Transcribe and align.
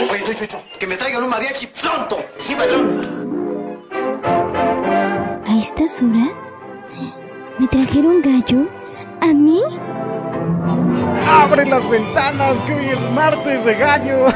Oye, 0.00 0.22
Chucho, 0.22 0.46
Chucho, 0.46 0.62
que 0.78 0.86
me 0.86 0.96
traigan 0.96 1.24
un 1.24 1.30
mariachi 1.30 1.66
pronto. 1.66 2.24
Sí, 2.36 2.54
patrón. 2.54 3.88
¿A 5.44 5.58
estas 5.58 6.00
horas? 6.00 6.52
¿Me 7.58 7.66
trajeron 7.66 8.22
gallo? 8.22 8.68
¿A 9.20 9.26
mí? 9.26 9.60
¡Abre 11.26 11.66
las 11.66 11.88
ventanas 11.90 12.60
que 12.62 12.74
hoy 12.74 12.86
es 12.90 13.10
martes 13.10 13.64
de 13.64 13.74
gallo! 13.74 14.26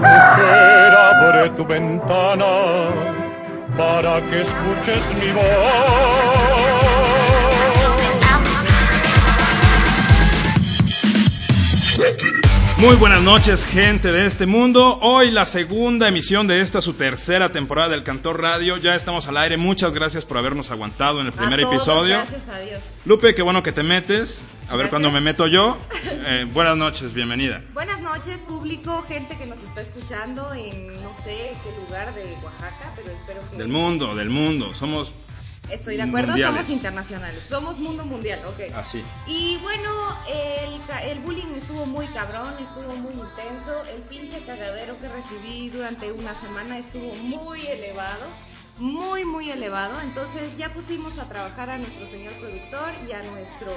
Mujer, 0.00 0.94
abre 0.96 1.50
tu 1.50 1.66
ventana 1.66 2.46
para 3.76 4.22
que 4.30 4.40
escuches 4.40 5.06
mi 5.20 5.32
voz. 5.32 6.72
Muy 12.82 12.96
buenas 12.96 13.22
noches, 13.22 13.64
gente 13.64 14.10
de 14.10 14.26
este 14.26 14.44
mundo. 14.44 14.98
Hoy 15.02 15.30
la 15.30 15.46
segunda 15.46 16.08
emisión 16.08 16.48
de 16.48 16.62
esta 16.62 16.82
su 16.82 16.94
tercera 16.94 17.52
temporada 17.52 17.90
del 17.90 18.02
Cantor 18.02 18.42
Radio. 18.42 18.76
Ya 18.76 18.96
estamos 18.96 19.28
al 19.28 19.36
aire. 19.36 19.56
Muchas 19.56 19.94
gracias 19.94 20.24
por 20.24 20.36
habernos 20.36 20.72
aguantado 20.72 21.20
en 21.20 21.28
el 21.28 21.32
primer 21.32 21.60
a 21.60 21.62
todos, 21.62 21.74
episodio. 21.76 22.16
Gracias 22.16 22.48
a 22.48 22.58
Dios. 22.58 22.96
Lupe, 23.04 23.36
qué 23.36 23.42
bueno 23.42 23.62
que 23.62 23.70
te 23.70 23.84
metes. 23.84 24.44
A 24.68 24.74
ver 24.74 24.90
cuando 24.90 25.12
me 25.12 25.20
meto 25.20 25.46
yo. 25.46 25.78
Eh, 26.24 26.46
buenas 26.52 26.76
noches, 26.76 27.12
bienvenida. 27.14 27.62
Buenas 27.74 28.00
noches, 28.00 28.42
público, 28.42 29.02
gente 29.08 29.36
que 29.36 29.44
nos 29.44 29.62
está 29.62 29.80
escuchando 29.80 30.54
en 30.54 30.86
no 31.02 31.16
sé 31.16 31.52
qué 31.64 31.72
lugar 31.80 32.14
de 32.14 32.36
Oaxaca, 32.44 32.92
pero 32.94 33.12
espero 33.12 33.40
que. 33.50 33.56
Del 33.56 33.68
mundo, 33.68 34.14
del 34.14 34.30
mundo. 34.30 34.72
Somos 34.72 35.12
Estoy 35.70 35.96
de 35.96 36.02
acuerdo, 36.02 36.32
mundiales. 36.32 36.66
somos 36.66 36.70
internacionales. 36.70 37.42
Somos 37.42 37.78
mundo 37.78 38.04
mundial, 38.04 38.40
ok. 38.46 38.74
así. 38.74 39.02
Y 39.26 39.58
bueno, 39.58 39.90
el, 40.28 40.80
el 41.08 41.20
bullying 41.20 41.54
estuvo 41.56 41.86
muy 41.86 42.06
cabrón, 42.08 42.54
estuvo 42.60 42.94
muy 42.96 43.12
intenso. 43.12 43.72
El 43.84 44.02
pinche 44.02 44.40
cagadero 44.44 44.98
que 45.00 45.08
recibí 45.08 45.70
durante 45.70 46.12
una 46.12 46.34
semana 46.34 46.78
estuvo 46.78 47.14
muy 47.14 47.66
elevado, 47.66 48.26
muy, 48.78 49.24
muy 49.24 49.50
elevado. 49.50 50.00
Entonces 50.00 50.58
ya 50.58 50.74
pusimos 50.74 51.18
a 51.18 51.28
trabajar 51.28 51.70
a 51.70 51.78
nuestro 51.78 52.06
señor 52.06 52.34
productor 52.34 52.90
y 53.08 53.12
a 53.12 53.22
nuestro 53.22 53.72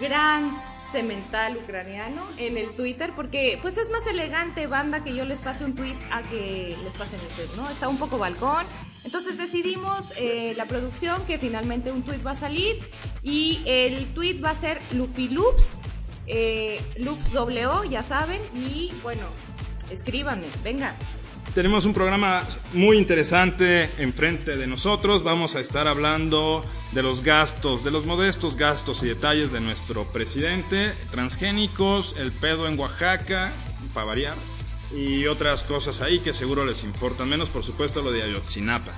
gran 0.00 0.60
cemental 0.82 1.56
ucraniano 1.56 2.24
en 2.36 2.56
el 2.58 2.70
Twitter, 2.74 3.12
porque 3.16 3.58
pues 3.62 3.78
es 3.78 3.90
más 3.90 4.06
elegante, 4.06 4.66
banda, 4.66 5.02
que 5.02 5.14
yo 5.14 5.24
les 5.24 5.40
pase 5.40 5.64
un 5.64 5.74
tweet 5.74 5.96
a 6.12 6.22
que 6.22 6.76
les 6.84 6.94
pasen 6.94 7.20
ese, 7.26 7.46
¿no? 7.56 7.68
Está 7.70 7.88
un 7.88 7.98
poco 7.98 8.18
balcón. 8.18 8.66
Entonces 9.08 9.38
decidimos 9.38 10.12
eh, 10.18 10.52
la 10.54 10.66
producción 10.66 11.24
que 11.24 11.38
finalmente 11.38 11.90
un 11.90 12.02
tweet 12.02 12.18
va 12.18 12.32
a 12.32 12.34
salir 12.34 12.78
y 13.22 13.62
el 13.64 14.08
tweet 14.08 14.38
va 14.38 14.50
a 14.50 14.54
ser 14.54 14.82
Lupiloops, 14.92 15.76
eh, 16.26 16.78
Loops 16.98 17.32
W, 17.32 17.88
ya 17.88 18.02
saben, 18.02 18.38
y 18.54 18.92
bueno, 19.02 19.22
escríbanme, 19.90 20.48
venga. 20.62 20.94
Tenemos 21.54 21.86
un 21.86 21.94
programa 21.94 22.46
muy 22.74 22.98
interesante 22.98 23.90
enfrente 23.96 24.58
de 24.58 24.66
nosotros. 24.66 25.24
Vamos 25.24 25.56
a 25.56 25.60
estar 25.60 25.88
hablando 25.88 26.62
de 26.92 27.02
los 27.02 27.22
gastos, 27.22 27.84
de 27.84 27.90
los 27.90 28.04
modestos 28.04 28.56
gastos 28.56 29.02
y 29.02 29.06
detalles 29.06 29.52
de 29.52 29.62
nuestro 29.62 30.04
presidente, 30.12 30.92
transgénicos, 31.10 32.14
el 32.18 32.30
pedo 32.30 32.68
en 32.68 32.78
Oaxaca, 32.78 33.54
para 33.94 34.04
variar, 34.04 34.36
y 34.94 35.26
otras 35.26 35.62
cosas 35.64 36.00
ahí 36.00 36.20
que 36.20 36.34
seguro 36.34 36.64
les 36.64 36.84
importan 36.84 37.28
menos, 37.28 37.48
por 37.50 37.64
supuesto 37.64 38.02
lo 38.02 38.10
de 38.12 38.22
Ayotzinapa. 38.22 38.92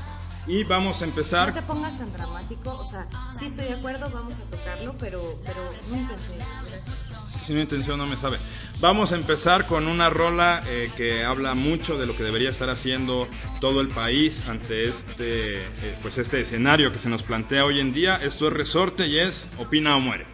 Y 0.47 0.65
vamos 0.65 0.97
a 1.03 1.07
No 1.07 1.13
te 1.13 1.21
empezar. 1.21 1.67
pongas 1.67 1.97
tan 1.99 2.13
dramático, 2.13 2.71
o 2.79 2.85
sea, 2.85 3.07
sí 3.39 3.45
estoy 3.45 3.67
de 3.67 3.75
acuerdo, 3.75 4.11
vamos 4.11 4.35
a 4.39 4.51
tocarlo, 4.51 4.95
pero, 4.99 5.39
pero 5.45 5.71
no 5.89 5.97
intenciones, 5.97 6.47
gracias. 6.69 6.97
Si 7.43 7.53
no 7.55 7.61
intención 7.61 7.99
no 7.99 8.07
me 8.07 8.17
sabe. 8.17 8.39
Vamos 8.81 9.13
a 9.13 9.17
empezar 9.17 9.67
con 9.67 9.87
una 9.87 10.11
rola 10.11 10.63
eh, 10.67 10.91
que 10.97 11.25
habla 11.25 11.55
mucho 11.55 11.99
de 11.99 12.07
lo 12.07 12.17
que 12.17 12.23
debería 12.23 12.51
estar 12.51 12.69
haciendo 12.71 13.29
todo 13.61 13.81
el 13.81 13.89
país 13.89 14.43
ante 14.49 14.89
este, 14.89 15.63
eh, 15.63 15.99
pues 16.03 16.19
este 16.19 16.41
escenario 16.41 16.91
que 16.93 16.99
se 16.99 17.09
nos 17.11 17.23
plantea 17.23 17.65
hoy 17.65 17.79
en 17.81 17.93
día. 17.93 18.17
Esto 18.17 18.49
es 18.49 18.55
Resorte 18.55 19.07
y 19.07 19.19
es 19.19 19.47
Opina 19.59 19.97
o 19.97 20.01
Muere. 20.01 20.27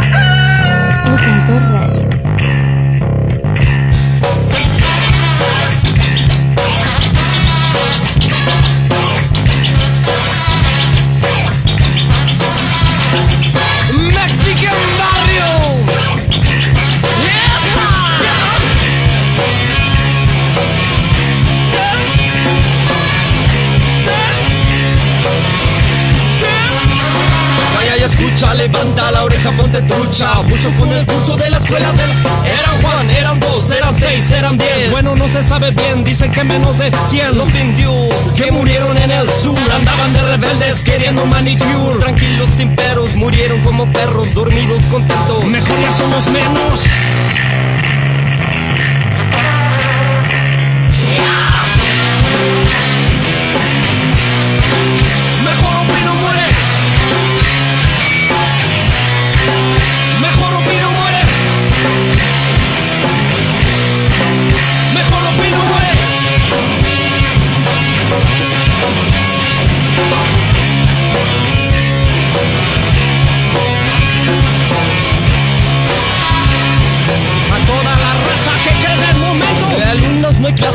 El 0.00 1.16
Cantor 1.20 1.62
oreja, 29.48 29.62
ponte 29.62 29.82
trucha. 29.82 30.42
Puso 30.42 30.70
con 30.78 30.92
el 30.92 31.06
curso 31.06 31.36
de 31.36 31.50
la 31.50 31.58
escuela 31.58 31.92
del. 31.92 32.10
Eran 32.10 32.82
Juan, 32.82 33.10
eran 33.10 33.40
dos, 33.40 33.70
eran 33.70 33.96
seis, 33.96 34.30
eran 34.32 34.58
diez. 34.58 34.90
Bueno, 34.90 35.14
no 35.16 35.28
se 35.28 35.42
sabe 35.42 35.70
bien, 35.70 36.04
dicen 36.04 36.30
que 36.30 36.44
menos 36.44 36.78
de 36.78 36.90
cien. 37.08 37.36
Los 37.36 37.48
indios 37.54 37.94
que 38.36 38.50
murieron 38.50 38.96
en 38.96 39.10
el 39.10 39.32
sur 39.32 39.58
andaban 39.72 40.12
de 40.12 40.20
rebeldes 40.22 40.84
queriendo 40.84 41.24
manicure. 41.26 41.98
Tranquilos, 42.00 42.48
sin 42.56 42.74
peros, 42.74 43.14
murieron 43.16 43.60
como 43.60 43.90
perros, 43.92 44.32
dormidos, 44.34 44.82
contentos. 44.90 45.44
Mejor 45.44 45.80
ya 45.80 45.92
somos 45.92 46.28
menos. 46.30 46.86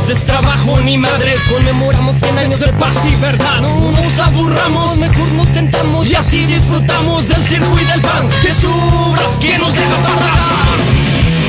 Hay 0.03 0.13
clases, 0.13 0.25
trabajo 0.25 0.79
ni 0.81 0.97
madres. 0.97 1.39
Conmemoramos 1.51 2.15
100 2.17 2.37
años 2.37 2.59
de 2.59 2.67
paz 2.73 3.05
y 3.05 3.15
verdad. 3.15 3.61
No 3.61 3.91
nos 3.91 4.19
aburramos, 4.19 4.97
mejor 4.97 5.31
nos 5.33 5.47
tentamos 5.53 6.09
y 6.09 6.15
así 6.15 6.45
disfrutamos 6.45 7.27
del 7.27 7.43
circo 7.43 7.79
y 7.79 7.85
del 7.85 8.01
pan. 8.01 8.29
Que 8.41 8.51
sobra, 8.51 9.21
que 9.39 9.57
nos 9.57 9.73
deja 9.73 9.95
pagar. 9.97 11.42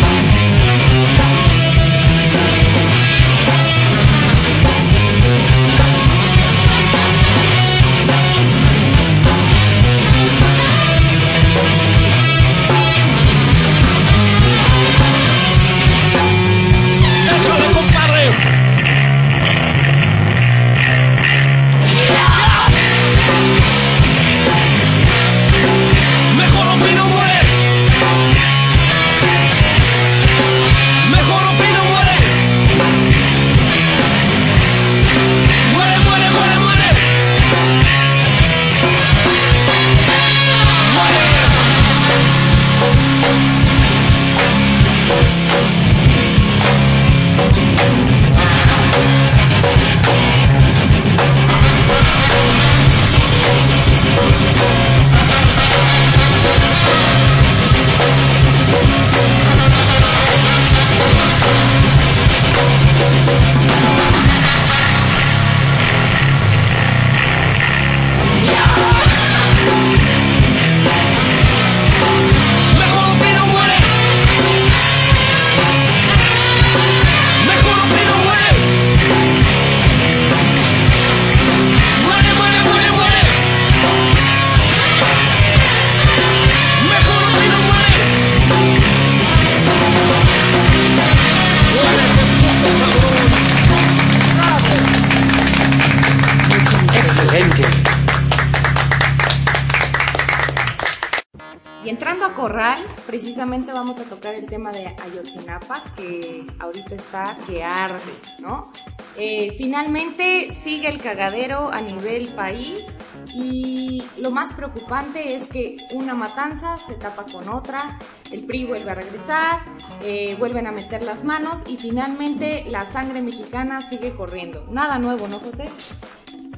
Precisamente 103.06 103.73
vamos 103.73 103.99
a 103.99 104.05
tocar 104.05 104.35
el 104.35 104.47
tema 104.47 104.73
de 104.73 104.87
Ayotzinapa, 104.87 105.83
que 105.97 106.47
ahorita 106.59 106.95
está 106.95 107.37
que 107.47 107.62
arde, 107.62 108.01
¿no? 108.41 108.73
Eh, 109.17 109.55
finalmente 109.56 110.53
sigue 110.53 110.89
el 110.89 110.99
cagadero 111.01 111.71
a 111.73 111.81
nivel 111.81 112.29
país 112.29 112.93
y 113.33 114.03
lo 114.19 114.31
más 114.33 114.53
preocupante 114.55 115.37
es 115.37 115.47
que 115.49 115.77
una 115.93 116.15
matanza 116.15 116.77
se 116.79 116.95
tapa 116.95 117.25
con 117.25 117.49
otra, 117.49 117.99
el 118.33 118.45
PRI 118.45 118.65
vuelve 118.65 118.91
a 118.91 118.95
regresar, 118.95 119.61
eh, 120.03 120.35
vuelven 120.39 120.67
a 120.67 120.73
meter 120.73 121.03
las 121.05 121.23
manos 121.23 121.62
y 121.69 121.77
finalmente 121.77 122.65
la 122.69 122.87
sangre 122.91 123.23
mexicana 123.23 123.89
sigue 123.89 124.12
corriendo. 124.15 124.67
Nada 124.71 124.99
nuevo, 124.99 125.29
¿no, 125.29 125.39
José? 125.39 125.69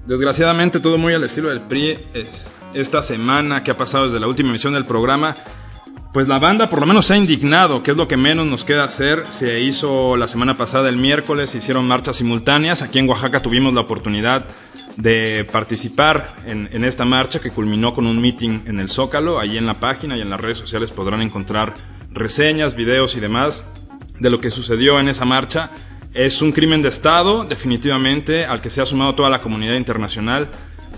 Desgraciadamente 0.06 0.80
todo 0.80 0.98
muy 0.98 1.14
al 1.14 1.24
estilo 1.24 1.48
del 1.50 1.60
PRI. 1.60 2.08
Es- 2.14 2.52
esta 2.74 3.02
semana 3.02 3.62
que 3.64 3.70
ha 3.70 3.76
pasado 3.76 4.06
desde 4.06 4.20
la 4.20 4.26
última 4.28 4.50
emisión 4.50 4.74
del 4.74 4.84
programa, 4.84 5.34
pues 6.16 6.28
la 6.28 6.38
banda 6.38 6.70
por 6.70 6.80
lo 6.80 6.86
menos 6.86 7.04
se 7.04 7.12
ha 7.12 7.18
indignado, 7.18 7.82
que 7.82 7.90
es 7.90 7.96
lo 7.98 8.08
que 8.08 8.16
menos 8.16 8.46
nos 8.46 8.64
queda 8.64 8.84
hacer. 8.84 9.26
Se 9.28 9.60
hizo 9.60 10.16
la 10.16 10.28
semana 10.28 10.56
pasada 10.56 10.88
el 10.88 10.96
miércoles, 10.96 11.50
se 11.50 11.58
hicieron 11.58 11.86
marchas 11.86 12.16
simultáneas. 12.16 12.80
Aquí 12.80 12.98
en 12.98 13.06
Oaxaca 13.06 13.42
tuvimos 13.42 13.74
la 13.74 13.82
oportunidad 13.82 14.46
de 14.96 15.46
participar 15.52 16.34
en, 16.46 16.84
esta 16.84 17.04
marcha 17.04 17.38
que 17.40 17.50
culminó 17.50 17.92
con 17.92 18.06
un 18.06 18.18
meeting 18.18 18.62
en 18.64 18.80
el 18.80 18.88
Zócalo. 18.88 19.38
Ahí 19.38 19.58
en 19.58 19.66
la 19.66 19.74
página 19.74 20.16
y 20.16 20.22
en 20.22 20.30
las 20.30 20.40
redes 20.40 20.56
sociales 20.56 20.90
podrán 20.90 21.20
encontrar 21.20 21.74
reseñas, 22.12 22.76
videos 22.76 23.14
y 23.14 23.20
demás 23.20 23.66
de 24.18 24.30
lo 24.30 24.40
que 24.40 24.50
sucedió 24.50 24.98
en 24.98 25.08
esa 25.08 25.26
marcha. 25.26 25.68
Es 26.14 26.40
un 26.40 26.52
crimen 26.52 26.80
de 26.80 26.88
Estado, 26.88 27.44
definitivamente, 27.44 28.46
al 28.46 28.62
que 28.62 28.70
se 28.70 28.80
ha 28.80 28.86
sumado 28.86 29.14
toda 29.16 29.28
la 29.28 29.42
comunidad 29.42 29.74
internacional. 29.74 30.48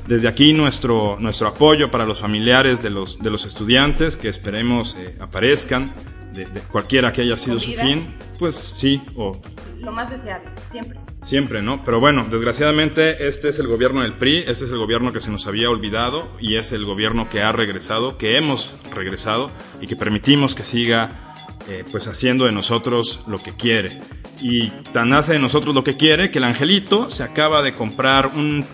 Desde 0.09 0.27
aquí 0.27 0.55
nuestro, 0.55 1.19
nuestro 1.21 1.49
apoyo 1.49 1.91
para 1.91 2.07
los 2.07 2.21
familiares 2.21 2.83
de 2.83 2.89
los, 2.89 3.19
de 3.19 3.31
los 3.31 3.45
estudiantes 3.45 4.17
que 4.17 4.31
esperemos 4.31 4.97
eh, 4.99 5.15
aparezcan, 5.21 5.93
de, 6.33 6.47
de 6.47 6.61
cualquiera 6.61 7.13
que 7.13 7.21
haya 7.21 7.37
sido 7.37 7.59
¿Con 7.59 7.65
su 7.65 7.73
fin. 7.75 8.07
Pues 8.39 8.57
sí, 8.57 9.03
o 9.17 9.39
Lo 9.81 9.93
más 9.93 10.09
deseable, 10.09 10.49
siempre. 10.67 10.99
Siempre, 11.23 11.61
¿no? 11.61 11.85
Pero 11.85 12.01
bueno, 12.01 12.25
desgraciadamente 12.31 13.29
este 13.29 13.51
es 13.51 13.59
el 13.59 13.67
gobierno 13.67 14.01
del 14.01 14.15
PRI, 14.15 14.45
este 14.47 14.65
es 14.65 14.71
el 14.71 14.79
gobierno 14.79 15.13
que 15.13 15.21
se 15.21 15.31
nos 15.31 15.47
había 15.47 15.69
olvidado 15.69 16.27
y 16.41 16.55
es 16.55 16.73
el 16.73 16.87
gobierno 16.87 17.29
que 17.29 17.43
ha 17.43 17.53
regresado, 17.53 18.17
que 18.17 18.39
hemos 18.39 18.73
regresado 18.95 19.51
y 19.83 19.89
que 19.89 19.97
permitimos 19.97 20.55
que 20.55 20.65
siga 20.65 21.29
eh, 21.69 21.85
pues 21.93 22.07
haciendo 22.07 22.47
de 22.47 22.53
nosotros 22.53 23.21
lo 23.27 23.37
que 23.37 23.53
quiere. 23.53 24.01
Y 24.41 24.71
tan 24.93 25.13
hace 25.13 25.35
de 25.35 25.39
nosotros 25.39 25.75
lo 25.75 25.85
que 25.85 25.99
quiere 25.99 26.31
que 26.31 26.39
el 26.39 26.45
angelito 26.45 27.11
se 27.11 27.25
acaba 27.25 27.61
de 27.61 27.75
comprar 27.75 28.29
un 28.29 28.65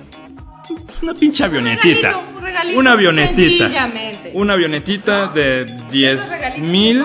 una 1.02 1.14
pinche 1.14 1.44
avionetita. 1.44 2.08
regalito, 2.10 2.36
un 2.36 2.42
regalito, 2.42 2.78
una 2.78 2.92
avionetita. 2.92 3.90
Una 4.34 4.52
avionetita 4.54 5.28
de 5.28 5.62
Esos 5.62 5.90
10 5.90 6.30
regalitos 6.30 6.54
que 6.54 6.60
mil 6.62 7.04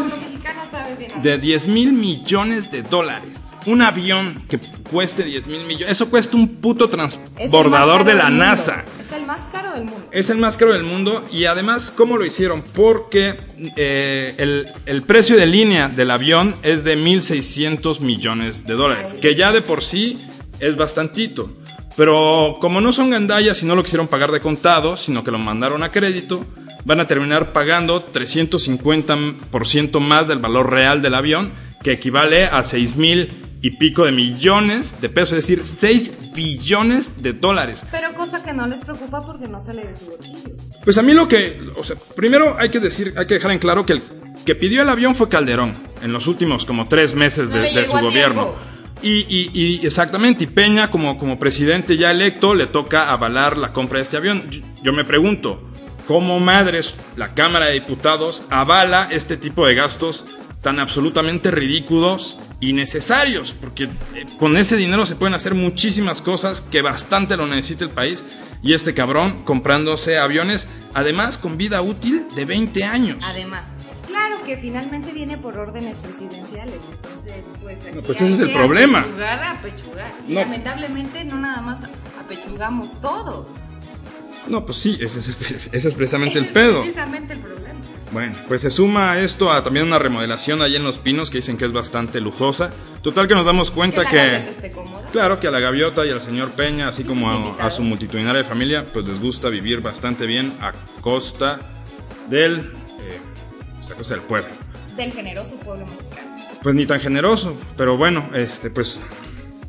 de 1.22 1.38
10 1.38 1.68
mil 1.68 1.94
millones 1.94 2.72
de 2.72 2.84
dólares. 2.84 3.44
Un 3.66 3.82
avión 3.82 4.46
que 4.48 4.58
cueste 4.90 5.24
10 5.24 5.48
mil 5.48 5.66
millones. 5.66 5.92
Eso 5.92 6.10
cuesta 6.10 6.38
un 6.38 6.48
puto 6.56 6.90
transbordador 6.90 8.06
de 8.06 8.14
la. 8.14 8.30
NASA. 8.30 8.86
Es 9.00 9.12
el 9.12 9.26
más 9.26 9.48
caro 9.52 9.74
del 9.74 9.84
mundo. 9.86 10.08
Es 10.12 10.30
el 10.30 10.38
más 10.38 10.58
caro 10.58 10.74
del 10.74 10.84
mundo 10.84 11.28
y 11.32 11.46
además, 11.46 11.92
¿cómo 11.96 12.18
lo 12.18 12.26
hicieron? 12.26 12.62
Porque 12.62 13.36
eh, 13.76 14.34
el, 14.38 14.72
el 14.86 15.02
precio 15.04 15.36
de 15.36 15.46
línea 15.46 15.90
del 15.90 16.12
avión 16.12 16.56
es 16.64 16.84
de 16.84 16.98
1.600 16.98 18.00
millones 18.00 18.66
de 18.66 18.74
dólares, 18.76 19.16
que 19.22 19.36
ya 19.36 19.52
de 19.52 19.62
por 19.62 19.84
sí 19.84 20.18
es 20.60 20.76
bastantito. 20.76 21.52
Pero 22.00 22.56
como 22.62 22.80
no 22.80 22.94
son 22.94 23.10
gandallas 23.10 23.62
y 23.62 23.66
no 23.66 23.76
lo 23.76 23.84
quisieron 23.84 24.08
pagar 24.08 24.32
de 24.32 24.40
contado, 24.40 24.96
sino 24.96 25.22
que 25.26 25.32
lo 25.32 25.38
mandaron 25.38 25.84
a 25.84 25.92
crédito, 25.92 26.46
van 26.86 27.02
a 27.02 27.08
terminar 27.08 27.52
pagando 27.52 28.02
350% 28.02 30.00
más 30.00 30.30
del 30.30 30.40
valor 30.40 30.72
real 30.72 31.02
del 31.02 31.14
avión, 31.14 31.52
que 31.84 31.92
equivale 31.92 32.46
a 32.46 32.64
6 32.64 32.96
mil 32.96 33.58
y 33.62 33.72
pico 33.72 34.06
de 34.06 34.14
millones 34.14 35.02
de 35.02 35.10
pesos, 35.10 35.34
es 35.34 35.46
decir, 35.46 35.66
6 35.66 36.32
billones 36.34 37.22
de 37.22 37.34
dólares. 37.34 37.84
Pero 37.92 38.14
cosa 38.14 38.42
que 38.42 38.54
no 38.54 38.66
les 38.66 38.80
preocupa 38.80 39.26
porque 39.26 39.50
no 39.50 39.60
sale 39.60 39.86
de 39.86 39.94
su 39.94 40.06
bolsillo. 40.06 40.56
Pues 40.86 40.98
a 40.98 41.02
mí 41.02 41.12
lo 41.12 41.28
que, 41.28 41.60
o 41.76 41.84
sea, 41.84 41.98
primero 42.16 42.56
hay 42.58 42.70
que 42.70 42.80
decir, 42.80 43.14
hay 43.18 43.28
que 43.28 43.34
dejar 43.34 43.52
en 43.52 43.60
claro 43.60 43.86
que 43.86 43.92
el 43.92 44.02
que 44.46 44.56
pidió 44.56 44.84
el 44.84 44.90
avión 44.90 45.16
fue 45.16 45.28
Calderón 45.28 45.76
en 46.02 46.14
los 46.14 46.28
últimos 46.28 46.66
como 46.66 46.88
tres 46.88 47.14
meses 47.14 47.50
de, 47.50 47.74
No 47.74 47.82
su 47.92 47.98
gobierno. 48.00 48.44
tiempo. 48.44 48.79
Y, 49.02 49.26
y- 49.30 49.52
y 49.54 49.86
exactamente, 49.86 50.44
y 50.44 50.48
Peña 50.48 50.92
como, 50.92 51.18
presidente 51.40 51.96
ya 51.98 52.12
electo 52.12 52.54
le 52.54 52.68
toca 52.68 53.12
avalar 53.12 53.58
la 53.58 53.72
compra 53.74 54.00
de 54.00 54.04
este 54.04 54.18
avión. 54.18 54.44
Yo, 54.50 54.62
yo 54.84 54.94
me 54.94 55.06
pregunto, 55.06 55.62
¿cómo 56.08 56.40
madres 56.40 56.96
la 57.16 57.34
Cámara 57.34 57.68
de 57.68 57.74
Diputados 57.74 58.44
avala 58.50 59.08
este 59.12 59.38
tipo 59.38 59.66
de 59.66 59.76
gastos 59.76 60.26
tan 60.62 60.80
absolutamente 60.80 61.50
ridículos 61.52 62.38
y 62.60 62.74
necesarios? 62.74 63.54
Porque 63.60 63.86
eh, 63.86 64.26
con 64.38 64.58
ese 64.58 64.76
dinero 64.76 65.06
se 65.06 65.16
pueden 65.16 65.34
hacer 65.34 65.54
muchísimas 65.56 66.22
cosas 66.22 66.60
que 66.60 66.82
bastante 66.82 67.38
lo 67.38 67.48
necesita 67.48 67.86
el 67.86 67.92
país. 67.92 68.26
Y 68.62 68.74
este 68.74 68.94
cabrón 68.94 69.46
comprándose 69.46 70.18
aviones, 70.18 70.68
además 70.94 71.38
con 71.38 71.56
vida 71.56 71.82
útil 71.82 72.26
de 72.36 72.44
20 72.44 72.84
años. 72.84 73.24
Además, 73.26 73.70
que 74.50 74.58
finalmente 74.58 75.12
viene 75.12 75.38
por 75.38 75.60
órdenes 75.60 76.00
presidenciales, 76.00 76.82
entonces 76.92 77.52
pues 77.62 77.86
aquí 77.86 77.96
No, 77.96 78.02
pues 78.02 78.20
ese 78.20 78.34
es 78.34 78.40
el 78.40 78.48
que 78.48 78.56
problema. 78.56 79.00
Apechugar, 79.02 79.44
apechugar. 79.44 80.12
Y 80.28 80.34
No. 80.34 80.40
lamentablemente 80.40 81.24
no 81.24 81.38
nada 81.38 81.62
más 81.62 81.82
apechugamos 82.20 83.00
todos. 83.00 83.46
No, 84.48 84.66
pues 84.66 84.80
sí, 84.80 84.98
ese 85.00 85.20
es, 85.20 85.70
ese 85.72 85.88
es 85.90 85.94
precisamente 85.94 86.40
Ese 86.40 86.40
el 86.40 86.46
es 86.46 86.52
pedo. 86.52 86.82
precisamente 86.82 87.34
el 87.34 87.40
problema. 87.42 87.80
Bueno, 88.12 88.34
pues 88.48 88.64
se 88.64 88.72
suma 88.72 89.20
esto 89.20 89.52
a 89.52 89.62
también 89.62 89.86
una 89.86 90.00
remodelación 90.00 90.64
allí 90.64 90.78
en 90.78 90.84
Los 90.84 90.98
Pinos 90.98 91.30
que 91.30 91.38
dicen 91.38 91.56
que 91.56 91.66
es 91.66 91.72
bastante 91.72 92.20
lujosa. 92.20 92.72
Total 93.04 93.28
que 93.28 93.36
nos 93.36 93.46
damos 93.46 93.70
cuenta 93.70 94.02
la 94.02 94.10
que... 94.10 94.36
esté. 94.50 94.74
Claro 95.12 95.40
que 95.40 95.48
a 95.48 95.52
la 95.52 95.60
gaviota 95.60 96.08
y 96.08 96.10
al 96.10 96.22
señor 96.22 96.50
Peña, 96.54 96.88
así 96.88 97.04
como 97.04 97.30
a, 97.30 97.68
a 97.68 97.70
su 97.70 97.84
multitudinaria 97.84 98.44
familia, 98.44 98.84
pues 98.92 99.06
les 99.06 99.22
gusta 99.22 99.50
vivir 99.50 99.82
bastante 99.82 100.26
bien 100.26 100.52
a 100.60 100.72
costa 101.02 101.60
del... 102.30 102.79
costa 103.96 104.14
del 104.16 104.24
pueblo. 104.24 104.50
Del 104.96 105.12
generoso 105.14 105.56
pueblo 105.58 105.86
mexicano. 105.86 106.36
Pues 106.62 106.76
ni 106.76 106.86
tan 106.86 107.00
generoso, 107.00 107.58
pero 107.78 107.98
bueno, 107.98 108.30
este, 108.34 108.70
pues... 108.70 109.00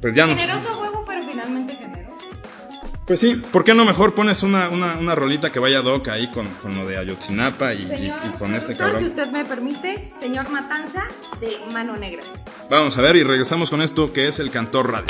Pues 0.01 0.15
ya 0.15 0.27
no. 0.27 0.35
Generoso 0.37 0.81
huevo, 0.81 1.05
pero 1.07 1.23
finalmente 1.23 1.75
generoso. 1.75 2.29
Pues 3.07 3.21
sí, 3.21 3.37
¿por 3.53 3.65
qué 3.65 3.75
no 3.75 3.85
mejor 3.85 4.15
pones 4.15 4.43
una, 4.43 4.69
una, 4.71 4.95
una 4.99 5.15
rolita 5.15 5.51
que 5.51 5.59
vaya 5.59 5.83
doc 5.83 6.09
ahí 6.09 6.27
con, 6.29 6.47
con 6.63 6.75
lo 6.77 6.87
de 6.87 6.97
Ayotzinapa 6.97 7.75
y, 7.75 7.83
y- 7.83 7.87
Señor 7.87 8.19
y 8.25 8.39
con 8.39 8.55
este 8.55 8.77
cabrón? 8.77 8.99
si 8.99 9.05
usted 9.05 9.29
me 9.31 9.45
permite, 9.45 10.11
señor 10.21 10.49
Matanza 10.51 11.05
de 11.41 11.57
Mano 11.73 11.97
Negra. 11.97 12.23
Vamos 12.71 12.97
a 12.97 13.03
ver 13.03 13.17
y 13.17 13.23
regresamos 13.25 13.69
con 13.69 13.83
esto 13.83 14.13
que 14.13 14.29
es 14.29 14.39
el 14.39 14.51
Cantor 14.51 14.91
Radio. 14.93 15.07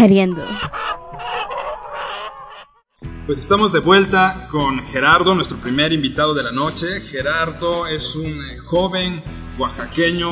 Cacareando. 0.00 0.42
Pues 3.26 3.38
estamos 3.38 3.72
de 3.72 3.80
vuelta 3.80 4.48
con 4.50 4.84
Gerardo, 4.86 5.34
nuestro 5.34 5.58
primer 5.58 5.92
invitado 5.92 6.34
de 6.34 6.42
la 6.42 6.52
noche. 6.52 7.02
Gerardo 7.02 7.86
es 7.86 8.16
un 8.16 8.40
eh, 8.44 8.58
joven 8.64 9.22
oaxaqueño, 9.58 10.30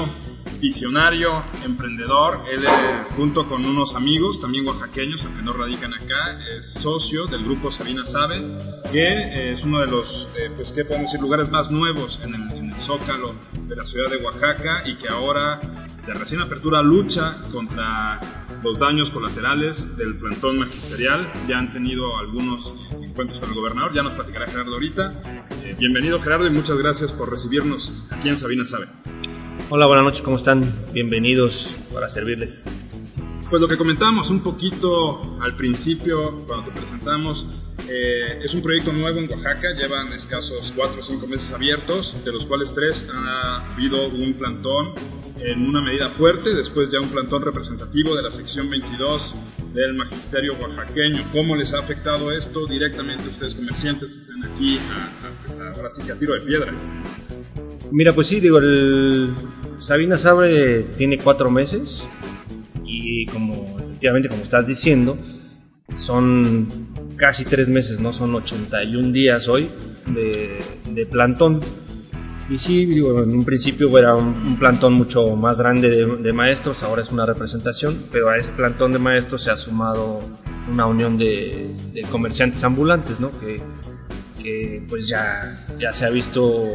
visionario, 0.59 1.45
emprendedor. 1.65 2.41
Él, 2.51 2.65
eh, 2.65 3.05
junto 3.15 3.47
con 3.47 3.67
unos 3.67 3.95
amigos, 3.95 4.41
también 4.41 4.67
oaxaqueños, 4.67 5.25
aunque 5.25 5.43
no 5.43 5.53
radican 5.53 5.93
acá, 5.93 6.41
es 6.59 6.73
socio 6.73 7.27
del 7.27 7.45
grupo 7.45 7.71
Sabina 7.71 8.07
Sabe, 8.07 8.43
que 8.91 9.07
eh, 9.07 9.53
es 9.53 9.63
uno 9.63 9.81
de 9.81 9.87
los, 9.87 10.29
pues, 10.57 10.73
¿qué 10.73 10.85
podemos 10.85 11.13
decir?, 11.13 11.21
lugares 11.21 11.51
más 11.51 11.71
nuevos 11.71 12.21
en 12.25 12.35
el, 12.35 12.51
en 12.57 12.71
el 12.71 12.81
Zócalo 12.81 13.35
de 13.53 13.77
la 13.77 13.85
ciudad 13.85 14.11
de 14.11 14.17
Oaxaca 14.17 14.83
y 14.87 14.97
que 14.97 15.09
ahora, 15.09 15.61
de 16.07 16.15
recién 16.15 16.41
apertura, 16.41 16.83
lucha 16.83 17.37
contra 17.53 18.38
los 18.63 18.79
daños 18.79 19.11
colaterales 19.11 19.97
del 19.97 20.17
plantón 20.17 20.59
magisterial. 20.59 21.19
Ya 21.49 21.59
han 21.59 21.73
tenido 21.73 22.17
algunos 22.19 22.75
encuentros 23.01 23.41
con 23.41 23.51
el 23.51 23.55
gobernador, 23.55 23.95
ya 23.95 24.03
nos 24.03 24.15
platicará 24.15 24.47
Gerardo 24.47 24.75
ahorita. 24.75 25.23
Eh, 25.65 25.77
bienvenido 25.79 26.21
Gerardo 26.21 26.47
y 26.47 26.51
muchas 26.51 26.77
gracias 26.79 27.13
por 27.13 27.31
recibirnos 27.31 28.07
aquí 28.11 28.29
en 28.29 28.39
Sabina 28.39 28.65
Sabe. 28.65 28.87
Hola, 29.71 29.87
buenas 29.87 30.05
noches, 30.05 30.23
¿cómo 30.23 30.37
están? 30.37 30.65
Bienvenidos 30.93 31.77
para 31.93 32.09
servirles. 32.09 32.65
Pues 33.51 33.61
lo 33.61 33.69
que 33.69 33.79
comentábamos 33.79 34.31
un 34.31 34.43
poquito 34.43 35.39
al 35.41 35.57
principio, 35.57 36.45
cuando 36.47 36.71
te 36.71 36.79
presentamos, 36.79 37.47
eh, 37.89 38.41
es 38.43 38.53
un 38.53 38.63
proyecto 38.63 38.93
nuevo 38.93 39.19
en 39.21 39.31
Oaxaca, 39.31 39.73
llevan 39.73 40.13
escasos 40.13 40.73
4 40.77 41.01
o 41.01 41.05
5 41.05 41.27
meses 41.27 41.53
abiertos, 41.53 42.23
de 42.25 42.33
los 42.33 42.45
cuales 42.45 42.75
3 42.75 43.09
ha 43.15 43.73
habido 43.73 44.09
un 44.09 44.35
plantón 44.35 44.95
en 45.41 45.67
una 45.69 45.81
medida 45.81 46.09
fuerte, 46.09 46.55
después 46.55 46.91
ya 46.91 47.01
un 47.01 47.09
plantón 47.11 47.43
representativo 47.43 48.15
de 48.17 48.23
la 48.23 48.33
sección 48.33 48.69
22 48.71 49.35
del 49.75 49.95
magisterio 49.95 50.55
oaxaqueño. 50.61 51.23
¿Cómo 51.33 51.55
les 51.57 51.73
ha 51.75 51.79
afectado 51.81 52.33
esto 52.33 52.67
directamente 52.67 53.25
a 53.25 53.29
ustedes 53.29 53.55
comerciantes 53.55 54.13
que 54.15 54.21
están 54.21 54.45
aquí, 54.45 54.79
a, 54.79 55.45
pues, 55.45 55.59
a- 55.59 55.71
ahora 55.73 55.91
sí 55.91 56.03
que 56.03 56.13
a 56.13 56.17
tiro 56.19 56.35
de 56.35 56.41
piedra? 56.41 56.75
Mira, 57.93 58.13
pues 58.15 58.27
sí, 58.27 58.41
digo, 58.41 58.59
el 58.59 59.31
Sabina 59.79 60.19
Sabre 60.19 60.83
tiene 60.97 61.19
cuatro 61.19 61.51
meses 61.51 62.09
y 62.85 63.27
como 63.27 63.77
efectivamente, 63.81 64.29
como 64.29 64.43
estás 64.43 64.67
diciendo, 64.67 65.17
son 65.97 66.69
casi 67.17 67.45
tres 67.45 67.69
meses, 67.69 68.01
¿no? 68.01 68.13
Son 68.13 68.35
81 68.35 69.13
días 69.13 69.49
hoy 69.49 69.69
de, 70.15 70.59
de 70.91 71.07
plantón. 71.07 71.61
Y 72.51 72.59
sí, 72.59 72.87
digo, 72.87 73.23
en 73.23 73.31
un 73.31 73.45
principio 73.45 73.97
era 73.99 74.15
un, 74.15 74.59
plantón 74.59 74.95
mucho 74.95 75.37
más 75.37 75.59
grande 75.59 76.07
de, 76.07 76.33
maestros, 76.33 76.83
ahora 76.83 77.03
es 77.03 77.13
una 77.13 77.27
representación, 77.27 78.07
pero 78.11 78.31
a 78.31 78.39
ese 78.39 78.51
plantón 78.53 78.93
de 78.93 78.99
maestros 78.99 79.43
se 79.43 79.51
ha 79.51 79.57
sumado 79.57 80.21
una 80.73 80.87
unión 80.87 81.19
de, 81.19 81.77
comerciantes 82.11 82.65
ambulantes, 82.65 83.21
¿no? 83.21 83.31
Que, 83.39 84.83
pues 84.89 85.07
ya, 85.09 85.67
ya 85.79 85.93
se 85.93 86.07
ha 86.07 86.09
visto 86.09 86.73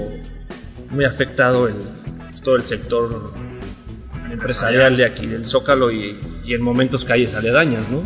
muy 0.91 1.05
afectado 1.05 1.67
pues, 2.29 2.39
todo 2.41 2.55
el 2.55 2.61
sector 2.61 3.33
empresarial 4.31 4.95
de 4.95 5.05
aquí, 5.05 5.25
del 5.25 5.47
Zócalo 5.47 5.91
y, 5.91 6.19
y 6.45 6.53
en 6.53 6.61
momentos 6.61 7.03
calles 7.03 7.33
aledañas, 7.35 7.89
¿no? 7.89 8.03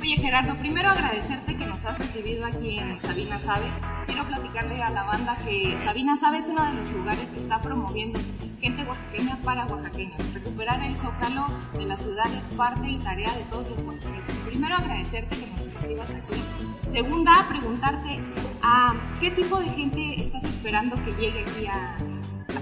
Oye 0.00 0.16
Gerardo, 0.16 0.58
primero 0.58 0.88
agradecerte 0.88 1.56
que 1.56 1.64
nos 1.64 1.84
has 1.84 1.96
recibido 1.96 2.44
aquí 2.44 2.76
en 2.80 3.00
Sabina 3.00 3.38
Sabe. 3.38 3.70
Quiero 4.06 4.24
platicarle 4.24 4.82
a 4.82 4.90
la 4.90 5.04
banda 5.04 5.36
que 5.44 5.78
Sabina 5.84 6.16
Sabe 6.16 6.38
es 6.38 6.46
uno 6.46 6.64
de 6.64 6.74
los 6.74 6.90
lugares 6.92 7.28
que 7.28 7.40
está 7.40 7.60
promoviendo 7.62 8.18
gente 8.60 8.84
oaxaqueña 8.84 9.38
para 9.44 9.66
oaxaqueños. 9.66 10.16
Recuperar 10.34 10.82
el 10.82 10.96
zócalo 10.96 11.46
de 11.74 11.84
la 11.84 11.96
ciudad 11.96 12.26
es 12.36 12.44
parte 12.56 12.88
y 12.88 12.98
tarea 12.98 13.32
de 13.34 13.44
todos 13.44 13.68
los 13.70 13.80
oaxaqueños. 13.80 14.24
Primero 14.46 14.76
agradecerte 14.76 15.36
que 15.36 15.46
nos 15.46 15.74
recibas 15.74 16.10
aquí. 16.10 16.42
Segunda, 16.90 17.46
preguntarte 17.48 18.20
a 18.62 18.94
qué 19.20 19.30
tipo 19.30 19.58
de 19.58 19.66
gente 19.66 20.20
estás 20.20 20.44
esperando 20.44 20.96
que 21.04 21.12
llegue 21.12 21.40
aquí 21.40 21.66
a, 21.66 21.96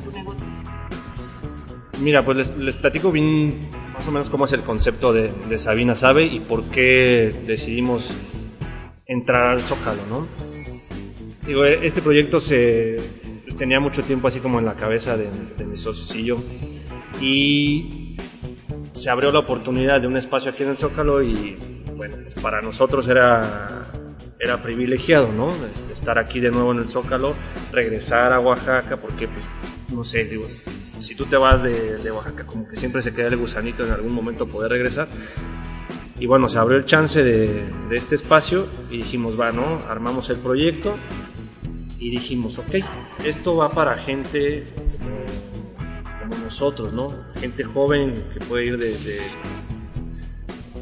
tu 0.05 0.11
negocio. 0.13 0.47
Mira, 2.01 2.25
pues 2.25 2.37
les, 2.37 2.57
les 2.57 2.77
platico 2.77 3.13
bien 3.13 3.69
más 3.93 4.07
o 4.09 4.11
menos 4.11 4.31
cómo 4.31 4.47
es 4.47 4.53
el 4.53 4.63
concepto 4.63 5.13
de, 5.13 5.31
de 5.33 5.59
Sabina 5.59 5.95
Sabe 5.95 6.25
y 6.25 6.41
por 6.41 6.65
qué 6.71 7.43
decidimos 7.47 8.17
entrar 9.05 9.49
al 9.49 9.61
Zócalo, 9.61 10.01
¿no? 10.09 10.50
Digo, 11.51 11.65
e- 11.65 11.85
este 11.85 12.01
proyecto 12.01 12.41
se 12.41 13.01
pues, 13.43 13.57
tenía 13.57 13.81
mucho 13.81 14.05
tiempo 14.05 14.29
así 14.29 14.39
como 14.39 14.61
en 14.61 14.67
la 14.67 14.77
cabeza 14.77 15.17
de, 15.17 15.29
de 15.59 15.65
mis 15.65 15.81
socios 15.81 16.15
y 16.15 16.25
yo 16.25 16.41
y 17.21 18.17
se 18.93 19.11
abrió 19.11 19.33
la 19.33 19.41
oportunidad 19.41 20.01
de 20.01 20.07
un 20.07 20.17
espacio 20.17 20.53
aquí 20.53 20.63
en 20.63 20.69
el 20.69 20.77
Zócalo 20.77 21.21
y 21.25 21.59
bueno, 21.97 22.19
pues 22.23 22.37
para 22.37 22.63
nosotros 22.63 23.09
era 23.09 23.89
era 24.39 24.63
privilegiado, 24.63 25.33
¿no? 25.33 25.51
Este, 25.51 25.93
Estar 25.93 26.21
aquí 26.21 26.39
de 26.39 26.53
nuevo 26.53 26.71
en 26.71 26.79
el 26.79 26.89
Zócalo, 26.89 27.35
regresar 27.73 28.33
a 28.33 28.39
Oaxaca, 28.39 28.97
porque 28.99 29.27
pues 29.27 29.43
no 29.93 30.05
sé, 30.05 30.27
digo, 30.27 30.47
si 31.01 31.17
tú 31.17 31.25
te 31.25 31.37
vas 31.37 31.65
de, 31.65 31.99
de 31.99 32.13
Oaxaca, 32.13 32.47
como 32.47 32.69
que 32.69 32.77
siempre 32.77 33.03
se 33.03 33.13
queda 33.13 33.27
el 33.27 33.37
gusanito 33.37 33.85
en 33.85 33.91
algún 33.91 34.13
momento 34.13 34.47
poder 34.47 34.71
regresar. 34.71 35.09
Y 36.21 36.27
bueno, 36.27 36.49
se 36.49 36.59
abrió 36.59 36.77
el 36.77 36.85
chance 36.85 37.25
de, 37.25 37.65
de 37.89 37.97
este 37.97 38.15
espacio 38.15 38.69
y 38.89 38.99
dijimos, 38.99 39.41
va, 39.41 39.51
¿no? 39.51 39.81
Armamos 39.89 40.31
el 40.31 40.37
proyecto 40.37 40.97
y 42.01 42.11
dijimos, 42.11 42.59
ok, 42.59 42.77
esto 43.25 43.57
va 43.57 43.71
para 43.71 43.97
gente 43.99 44.65
como, 44.99 46.19
como 46.19 46.45
nosotros, 46.45 46.93
¿no? 46.93 47.15
Gente 47.39 47.63
joven 47.63 48.15
que 48.33 48.41
puede 48.41 48.67
ir 48.67 48.79
desde 48.79 49.19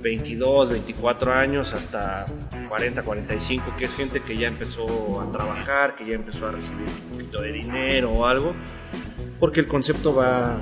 22, 0.00 0.70
24 0.70 1.32
años 1.32 1.72
hasta 1.72 2.26
40, 2.68 3.02
45, 3.02 3.74
que 3.76 3.84
es 3.84 3.96
gente 3.96 4.20
que 4.20 4.38
ya 4.38 4.46
empezó 4.46 5.20
a 5.20 5.30
trabajar, 5.32 5.96
que 5.96 6.06
ya 6.06 6.14
empezó 6.14 6.46
a 6.46 6.52
recibir 6.52 6.86
un 6.86 7.18
poquito 7.18 7.42
de 7.42 7.52
dinero 7.52 8.12
o 8.12 8.24
algo, 8.24 8.54
porque 9.40 9.60
el 9.60 9.66
concepto 9.66 10.14
va 10.14 10.60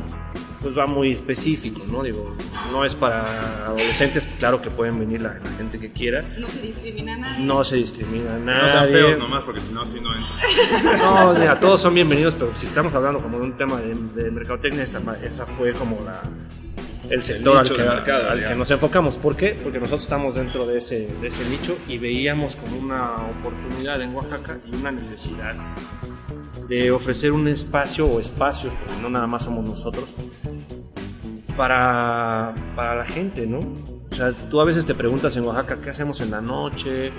pues 0.66 0.76
va 0.76 0.88
muy 0.88 1.12
específico, 1.12 1.80
¿no? 1.88 2.02
Digo, 2.02 2.34
no 2.72 2.84
es 2.84 2.96
para 2.96 3.66
adolescentes, 3.66 4.26
claro 4.40 4.60
que 4.60 4.68
pueden 4.68 4.98
venir 4.98 5.22
la, 5.22 5.34
la 5.34 5.50
gente 5.56 5.78
que 5.78 5.92
quiera, 5.92 6.22
No 6.36 6.48
se 6.48 6.60
discrimina 6.60 7.14
a 7.14 7.18
nadie. 7.18 7.44
no 7.46 7.62
se 7.62 7.76
discrimina 7.76 8.34
a 8.34 8.38
No 8.38 8.52
sean 8.52 8.66
nadie. 8.74 8.92
feos 8.92 9.18
nomás, 9.20 9.44
porque 9.44 9.60
si 9.60 9.72
no, 9.72 9.82
así 9.82 10.00
no 10.00 10.10
entra. 10.12 10.98
No, 10.98 11.34
mira, 11.34 11.60
todos 11.60 11.80
son 11.80 11.94
bienvenidos, 11.94 12.34
pero 12.34 12.50
si 12.56 12.66
estamos 12.66 12.92
hablando 12.96 13.20
como 13.20 13.38
de 13.38 13.44
un 13.44 13.56
tema 13.56 13.80
de, 13.80 13.94
de 14.20 14.28
mercadotecnia, 14.32 14.82
esa, 14.82 15.00
esa 15.22 15.46
fue 15.46 15.72
como 15.74 16.00
la, 16.04 16.20
el 17.10 17.22
sector 17.22 17.58
al, 17.58 17.62
nicho 17.62 17.76
que, 17.76 17.82
mercado, 17.84 18.28
al 18.30 18.48
que 18.48 18.54
nos 18.56 18.68
enfocamos. 18.72 19.18
¿Por 19.18 19.36
qué? 19.36 19.56
Porque 19.62 19.78
nosotros 19.78 20.02
estamos 20.02 20.34
dentro 20.34 20.66
de 20.66 20.78
ese, 20.78 21.06
de 21.20 21.28
ese 21.28 21.48
nicho 21.48 21.78
y 21.86 21.98
veíamos 21.98 22.56
como 22.56 22.76
una 22.76 23.12
oportunidad 23.38 24.02
en 24.02 24.12
Oaxaca 24.16 24.58
y 24.66 24.74
una 24.74 24.90
necesidad 24.90 25.54
de 26.68 26.90
ofrecer 26.90 27.30
un 27.30 27.46
espacio 27.46 28.06
o 28.08 28.18
espacios, 28.18 28.74
porque 28.74 29.00
no 29.00 29.08
nada 29.08 29.28
más 29.28 29.44
somos 29.44 29.64
nosotros, 29.64 30.06
para, 31.56 32.54
para 32.74 32.96
la 32.96 33.04
gente, 33.04 33.46
¿no? 33.46 33.60
O 34.10 34.14
sea, 34.14 34.32
tú 34.32 34.60
a 34.60 34.64
veces 34.64 34.86
te 34.86 34.94
preguntas 34.94 35.36
en 35.36 35.44
Oaxaca 35.44 35.80
qué 35.82 35.90
hacemos 35.90 36.20
en 36.20 36.30
la 36.30 36.40
noche 36.40 37.12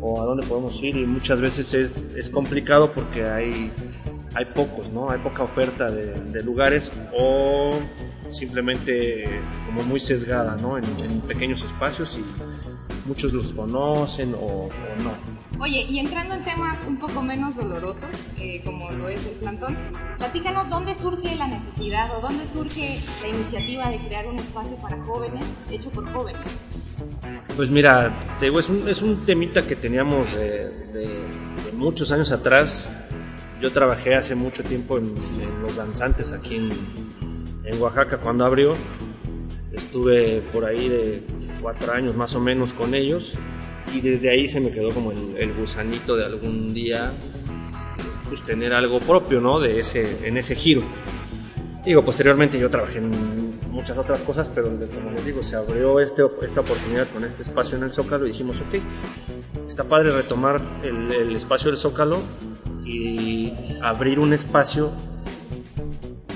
o 0.00 0.20
a 0.20 0.24
dónde 0.24 0.46
podemos 0.46 0.82
ir 0.82 0.96
y 0.96 1.06
muchas 1.06 1.40
veces 1.40 1.74
es, 1.74 2.14
es 2.16 2.30
complicado 2.30 2.92
porque 2.92 3.24
hay, 3.24 3.72
hay 4.34 4.44
pocos, 4.46 4.90
¿no? 4.92 5.10
Hay 5.10 5.18
poca 5.18 5.42
oferta 5.42 5.90
de, 5.90 6.42
lugares 6.42 6.90
o 7.18 7.72
simplemente 8.30 9.24
como 9.66 9.82
muy 9.82 10.00
sesgada, 10.00 10.56
¿no? 10.56 10.78
En, 10.78 11.20
pequeños 11.22 11.64
espacios 11.64 12.18
y 12.18 13.08
muchos 13.08 13.32
los 13.32 13.52
conocen 13.52 14.34
o 14.34 14.68
no. 15.02 15.39
Oye, 15.62 15.82
y 15.90 15.98
entrando 15.98 16.34
en 16.36 16.42
temas 16.42 16.82
un 16.88 16.96
poco 16.96 17.20
menos 17.20 17.54
dolorosos, 17.56 18.08
eh, 18.38 18.62
como 18.64 18.90
lo 18.92 19.10
es 19.10 19.26
el 19.26 19.34
plantón, 19.34 19.76
platícanos 20.16 20.70
dónde 20.70 20.94
surge 20.94 21.36
la 21.36 21.48
necesidad 21.48 22.16
o 22.16 22.20
dónde 22.22 22.46
surge 22.46 22.98
la 23.20 23.28
iniciativa 23.28 23.90
de 23.90 23.98
crear 23.98 24.26
un 24.26 24.38
espacio 24.38 24.76
para 24.76 24.96
jóvenes, 25.04 25.44
hecho 25.70 25.90
por 25.90 26.10
jóvenes. 26.14 26.40
Pues 27.56 27.68
mira, 27.68 28.26
te 28.38 28.46
digo, 28.46 28.58
es 28.58 28.70
un, 28.70 28.88
es 28.88 29.02
un 29.02 29.26
temita 29.26 29.66
que 29.66 29.76
teníamos 29.76 30.32
de, 30.32 31.28
muchos 31.74 32.10
años 32.10 32.32
atrás. 32.32 32.90
Yo 33.60 33.70
trabajé 33.70 34.14
hace 34.14 34.34
mucho 34.34 34.64
tiempo 34.64 34.96
en, 34.96 35.14
en 35.42 35.60
Los 35.60 35.76
Danzantes 35.76 36.32
aquí 36.32 36.56
en, 36.56 36.70
en 37.66 37.82
Oaxaca 37.82 38.16
cuando 38.16 38.46
abrió. 38.46 38.72
Estuve 39.72 40.40
por 40.54 40.64
ahí 40.64 40.88
de 40.88 41.22
cuatro 41.60 41.92
años 41.92 42.16
más 42.16 42.34
o 42.34 42.40
menos 42.40 42.72
con 42.72 42.94
ellos 42.94 43.36
y 43.94 44.00
desde 44.00 44.30
ahí 44.30 44.46
se 44.48 44.60
me 44.60 44.70
quedó 44.70 44.90
como 44.90 45.12
el, 45.12 45.36
el 45.36 45.52
gusanito 45.54 46.16
de 46.16 46.24
algún 46.24 46.72
día 46.72 47.12
este, 47.68 48.08
pues 48.28 48.42
tener 48.42 48.72
algo 48.74 49.00
propio, 49.00 49.40
¿no? 49.40 49.60
De 49.60 49.80
ese, 49.80 50.26
en 50.26 50.36
ese 50.36 50.54
giro. 50.54 50.82
Digo, 51.84 52.04
posteriormente 52.04 52.58
yo 52.58 52.70
trabajé 52.70 52.98
en 52.98 53.58
muchas 53.70 53.96
otras 53.98 54.22
cosas, 54.22 54.50
pero 54.54 54.68
como 54.94 55.10
les 55.12 55.24
digo, 55.24 55.42
se 55.42 55.56
abrió 55.56 56.00
este, 56.00 56.22
esta 56.42 56.60
oportunidad 56.60 57.08
con 57.08 57.24
este 57.24 57.42
espacio 57.42 57.78
en 57.78 57.84
el 57.84 57.92
Zócalo 57.92 58.26
y 58.26 58.30
dijimos, 58.30 58.60
ok, 58.60 58.80
está 59.66 59.84
padre 59.84 60.12
retomar 60.12 60.60
el, 60.82 61.10
el 61.12 61.34
espacio 61.34 61.70
del 61.70 61.78
Zócalo 61.78 62.18
y 62.84 63.52
abrir 63.82 64.18
un 64.18 64.32
espacio 64.32 64.92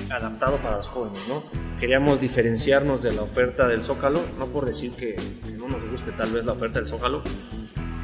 adaptado 0.09 0.57
para 0.57 0.77
los 0.77 0.87
jóvenes, 0.87 1.21
¿no? 1.27 1.43
queríamos 1.79 2.19
diferenciarnos 2.19 3.03
de 3.03 3.11
la 3.11 3.21
oferta 3.21 3.67
del 3.67 3.83
Zócalo, 3.83 4.21
no 4.39 4.47
por 4.47 4.65
decir 4.65 4.91
que, 4.91 5.15
no 5.67 5.77
nos 5.77 5.89
guste 5.89 6.11
tal 6.11 6.31
vez 6.31 6.45
la 6.45 6.53
oferta 6.53 6.79
del 6.79 6.87
Zócalo, 6.87 7.23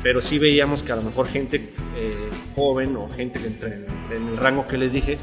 pero 0.04 0.22
sí 0.22 0.40
veíamos 0.40 0.84
que 0.84 0.92
a 0.92 0.96
lo 0.96 1.04
mejor 1.04 1.28
gente 1.28 1.74
eh, 1.96 2.30
joven 2.56 2.96
o 2.96 3.10
gente 3.10 3.40
que 3.40 3.48
entre 3.48 3.76
en, 3.76 3.86
en 4.12 4.28
el 4.30 4.38
rango 4.38 4.66
que 4.68 4.78
les 4.78 4.94
dije, 4.94 5.18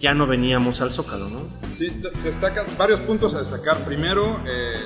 ya 0.00 0.14
no 0.14 0.26
veníamos 0.26 0.80
al 0.80 0.90
Zócalo, 0.92 1.28
¿no? 1.28 1.40
Sí, 1.76 1.90
destaca 2.24 2.66
varios 2.76 3.00
puntos 3.00 3.34
a 3.34 3.38
destacar. 3.38 3.84
Primero, 3.84 4.42
eh, 4.46 4.80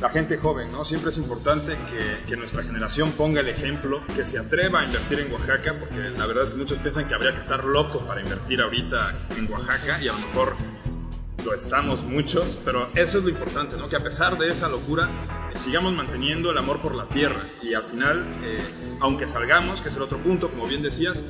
la 0.00 0.10
gente 0.10 0.36
joven, 0.36 0.70
¿no? 0.70 0.84
Siempre 0.84 1.10
es 1.10 1.18
importante 1.18 1.72
que, 1.72 2.28
que, 2.28 2.36
nuestra 2.36 2.62
generación 2.62 3.12
ponga 3.12 3.40
el 3.40 3.48
ejemplo, 3.48 4.02
que 4.14 4.26
se 4.26 4.38
atreva 4.38 4.80
a 4.80 4.84
invertir 4.84 5.20
en 5.20 5.32
Oaxaca, 5.32 5.76
porque 5.78 6.10
la 6.10 6.26
verdad 6.26 6.44
es 6.44 6.50
que 6.50 6.58
muchos 6.58 6.78
piensan 6.78 7.08
que 7.08 7.14
habría 7.14 7.32
que 7.32 7.40
estar 7.40 7.64
loco 7.64 8.00
para 8.00 8.20
invertir 8.20 8.60
ahorita 8.60 9.26
en 9.36 9.50
Oaxaca 9.50 10.02
y 10.02 10.08
a 10.08 10.12
lo 10.12 10.18
mejor 10.28 10.56
lo 11.44 11.54
estamos 11.54 12.02
muchos, 12.02 12.58
pero 12.64 12.90
eso 12.94 13.18
es 13.18 13.24
lo 13.24 13.30
importante, 13.30 13.76
¿no? 13.76 13.88
Que 13.88 13.96
a 13.96 14.02
pesar 14.02 14.38
de 14.38 14.50
esa 14.50 14.68
locura, 14.68 15.08
eh, 15.52 15.58
sigamos 15.58 15.92
manteniendo 15.92 16.50
el 16.50 16.58
amor 16.58 16.80
por 16.80 16.94
la 16.94 17.08
tierra 17.08 17.46
y 17.62 17.74
al 17.74 17.84
final, 17.84 18.30
eh, 18.42 18.58
aunque 19.00 19.26
salgamos, 19.26 19.80
que 19.80 19.88
es 19.88 19.96
el 19.96 20.02
otro 20.02 20.18
punto, 20.18 20.48
como 20.48 20.66
bien 20.66 20.82
decías, 20.82 21.24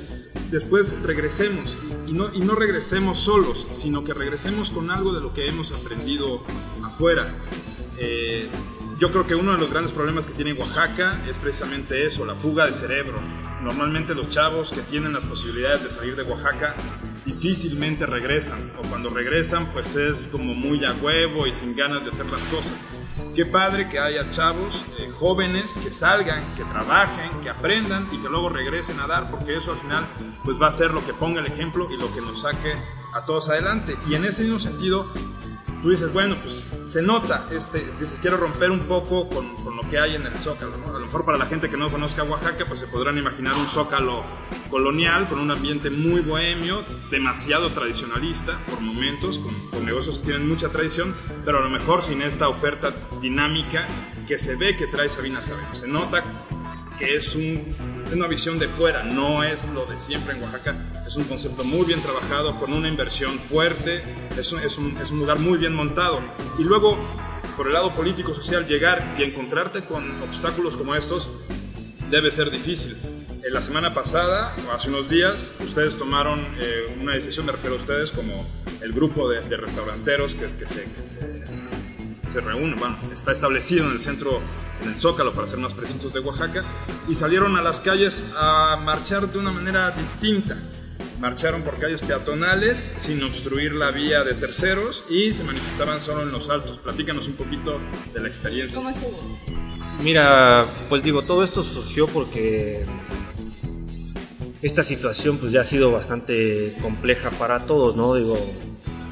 después 0.50 1.02
regresemos 1.02 1.78
y 2.06 2.12
no, 2.12 2.32
y 2.34 2.40
no 2.40 2.54
regresemos 2.54 3.20
solos, 3.20 3.66
sino 3.76 4.04
que 4.04 4.12
regresemos 4.14 4.70
con 4.70 4.90
algo 4.90 5.12
de 5.12 5.20
lo 5.20 5.32
que 5.32 5.48
hemos 5.48 5.72
aprendido 5.72 6.44
afuera. 6.84 7.26
Eh, 7.98 8.48
yo 8.98 9.10
creo 9.10 9.26
que 9.26 9.34
uno 9.34 9.52
de 9.52 9.58
los 9.58 9.70
grandes 9.70 9.92
problemas 9.92 10.26
que 10.26 10.32
tiene 10.32 10.52
Oaxaca 10.52 11.24
es 11.28 11.36
precisamente 11.36 12.06
eso, 12.06 12.24
la 12.24 12.34
fuga 12.34 12.66
de 12.66 12.72
cerebro. 12.72 13.20
Normalmente 13.62 14.14
los 14.14 14.30
chavos 14.30 14.70
que 14.70 14.80
tienen 14.82 15.12
las 15.12 15.24
posibilidades 15.24 15.82
de 15.82 15.90
salir 15.90 16.14
de 16.14 16.22
Oaxaca 16.22 16.76
difícilmente 17.24 18.06
regresan 18.06 18.72
o 18.78 18.82
cuando 18.88 19.08
regresan 19.10 19.66
pues 19.72 19.94
es 19.96 20.22
como 20.32 20.54
muy 20.54 20.84
a 20.84 20.92
huevo 20.94 21.46
y 21.46 21.52
sin 21.52 21.76
ganas 21.76 22.04
de 22.04 22.10
hacer 22.10 22.26
las 22.26 22.42
cosas. 22.44 22.86
Qué 23.34 23.46
padre 23.46 23.88
que 23.88 23.98
haya 23.98 24.28
chavos 24.30 24.84
eh, 24.98 25.10
jóvenes 25.18 25.74
que 25.82 25.92
salgan, 25.92 26.54
que 26.54 26.64
trabajen, 26.64 27.40
que 27.42 27.50
aprendan 27.50 28.08
y 28.12 28.18
que 28.18 28.28
luego 28.28 28.48
regresen 28.48 29.00
a 29.00 29.06
dar 29.06 29.30
porque 29.30 29.56
eso 29.56 29.72
al 29.72 29.78
final 29.78 30.06
pues 30.44 30.60
va 30.60 30.68
a 30.68 30.72
ser 30.72 30.90
lo 30.90 31.04
que 31.04 31.14
ponga 31.14 31.40
el 31.40 31.46
ejemplo 31.46 31.88
y 31.90 31.96
lo 31.96 32.12
que 32.14 32.20
nos 32.20 32.42
saque 32.42 32.74
a 33.14 33.24
todos 33.24 33.48
adelante. 33.48 33.96
Y 34.08 34.14
en 34.14 34.24
ese 34.24 34.42
mismo 34.42 34.58
sentido 34.58 35.12
tú 35.82 35.90
dices, 35.90 36.12
bueno, 36.12 36.36
pues 36.42 36.70
se 36.88 37.02
nota, 37.02 37.46
este, 37.50 37.84
dices, 37.98 38.18
quiero 38.20 38.36
romper 38.36 38.70
un 38.70 38.80
poco 38.80 39.28
con, 39.28 39.54
con 39.56 39.76
lo 39.76 39.82
que 39.82 39.98
hay 39.98 40.14
en 40.14 40.24
el 40.24 40.38
Zócalo, 40.38 40.76
¿no? 40.76 40.94
A 40.94 40.98
lo 40.98 41.06
mejor 41.06 41.24
para 41.24 41.38
la 41.38 41.46
gente 41.46 41.68
que 41.68 41.76
no 41.76 41.90
conozca 41.90 42.22
Oaxaca, 42.22 42.64
pues 42.66 42.80
se 42.80 42.86
podrán 42.86 43.18
imaginar 43.18 43.54
un 43.54 43.66
Zócalo 43.66 44.22
colonial, 44.70 45.28
con 45.28 45.40
un 45.40 45.50
ambiente 45.50 45.90
muy 45.90 46.20
bohemio, 46.20 46.84
demasiado 47.10 47.70
tradicionalista 47.70 48.58
por 48.70 48.80
momentos, 48.80 49.38
con, 49.38 49.70
con 49.70 49.84
negocios 49.84 50.18
que 50.18 50.26
tienen 50.26 50.48
mucha 50.48 50.68
tradición, 50.70 51.14
pero 51.44 51.58
a 51.58 51.60
lo 51.60 51.70
mejor 51.70 52.02
sin 52.02 52.22
esta 52.22 52.48
oferta 52.48 52.92
dinámica 53.20 53.86
que 54.26 54.38
se 54.38 54.56
ve 54.56 54.76
que 54.76 54.86
trae 54.86 55.08
Sabina 55.08 55.42
Sabemos. 55.42 55.78
Se 55.78 55.88
nota 55.88 56.22
que 56.98 57.16
es 57.16 57.34
un, 57.34 57.74
una 58.14 58.26
visión 58.26 58.58
de 58.58 58.68
fuera, 58.68 59.02
no 59.02 59.42
es 59.42 59.64
lo 59.68 59.86
de 59.86 59.98
siempre 59.98 60.34
en 60.34 60.42
Oaxaca, 60.42 60.76
es 61.06 61.16
un 61.16 61.24
concepto 61.24 61.64
muy 61.64 61.86
bien 61.86 62.00
trabajado, 62.00 62.58
con 62.58 62.72
una 62.72 62.88
inversión 62.88 63.38
fuerte, 63.38 64.02
es 64.36 64.52
un, 64.52 64.60
es 64.60 64.78
un, 64.78 64.96
es 64.98 65.10
un 65.10 65.18
lugar 65.18 65.38
muy 65.38 65.58
bien 65.58 65.74
montado. 65.74 66.20
Y 66.58 66.62
luego, 66.62 66.98
por 67.56 67.66
el 67.66 67.72
lado 67.72 67.94
político-social, 67.94 68.66
llegar 68.66 69.16
y 69.18 69.22
encontrarte 69.22 69.84
con 69.84 70.22
obstáculos 70.22 70.76
como 70.76 70.94
estos 70.94 71.30
debe 72.10 72.30
ser 72.30 72.50
difícil. 72.50 72.96
En 73.42 73.52
la 73.52 73.62
semana 73.62 73.92
pasada, 73.92 74.54
o 74.68 74.72
hace 74.72 74.88
unos 74.88 75.08
días, 75.08 75.54
ustedes 75.60 75.98
tomaron 75.98 76.40
eh, 76.60 76.96
una 77.00 77.14
decisión, 77.14 77.46
me 77.46 77.52
refiero 77.52 77.76
a 77.76 77.78
ustedes 77.78 78.10
como 78.10 78.46
el 78.80 78.92
grupo 78.92 79.28
de, 79.28 79.40
de 79.40 79.56
restauranteros 79.56 80.34
que, 80.34 80.44
es, 80.44 80.54
que, 80.54 80.66
se, 80.66 80.82
que 80.82 81.04
se 81.04 81.18
se 82.32 82.40
reúne, 82.40 82.74
bueno, 82.76 82.96
está 83.12 83.32
establecido 83.32 83.86
en 83.86 83.92
el 83.92 84.00
centro, 84.00 84.40
en 84.80 84.88
el 84.88 84.96
Zócalo, 84.96 85.34
para 85.34 85.46
ser 85.46 85.58
más 85.58 85.74
precisos, 85.74 86.12
de 86.14 86.20
Oaxaca, 86.20 86.64
y 87.08 87.14
salieron 87.14 87.56
a 87.56 87.62
las 87.62 87.80
calles 87.80 88.24
a 88.36 88.80
marchar 88.82 89.30
de 89.30 89.38
una 89.38 89.52
manera 89.52 89.90
distinta. 89.90 90.58
Marcharon 91.20 91.62
por 91.62 91.78
calles 91.78 92.00
peatonales 92.00 92.80
sin 92.80 93.22
obstruir 93.22 93.74
la 93.74 93.90
vía 93.90 94.24
de 94.24 94.34
terceros 94.34 95.04
y 95.08 95.32
se 95.32 95.44
manifestaban 95.44 96.00
solo 96.00 96.22
en 96.22 96.32
los 96.32 96.50
altos. 96.50 96.78
Platícanos 96.78 97.28
un 97.28 97.34
poquito 97.34 97.78
de 98.12 98.20
la 98.20 98.28
experiencia. 98.28 98.76
¿Cómo 98.76 98.90
estuvo? 98.90 99.20
Mira, 100.02 100.66
pues 100.88 101.04
digo, 101.04 101.22
todo 101.22 101.44
esto 101.44 101.62
surgió 101.62 102.08
porque 102.08 102.84
esta 104.62 104.82
situación 104.82 105.38
pues 105.38 105.52
ya 105.52 105.60
ha 105.60 105.64
sido 105.64 105.92
bastante 105.92 106.76
compleja 106.82 107.30
para 107.30 107.66
todos, 107.66 107.94
¿no? 107.94 108.14
Digo, 108.14 108.36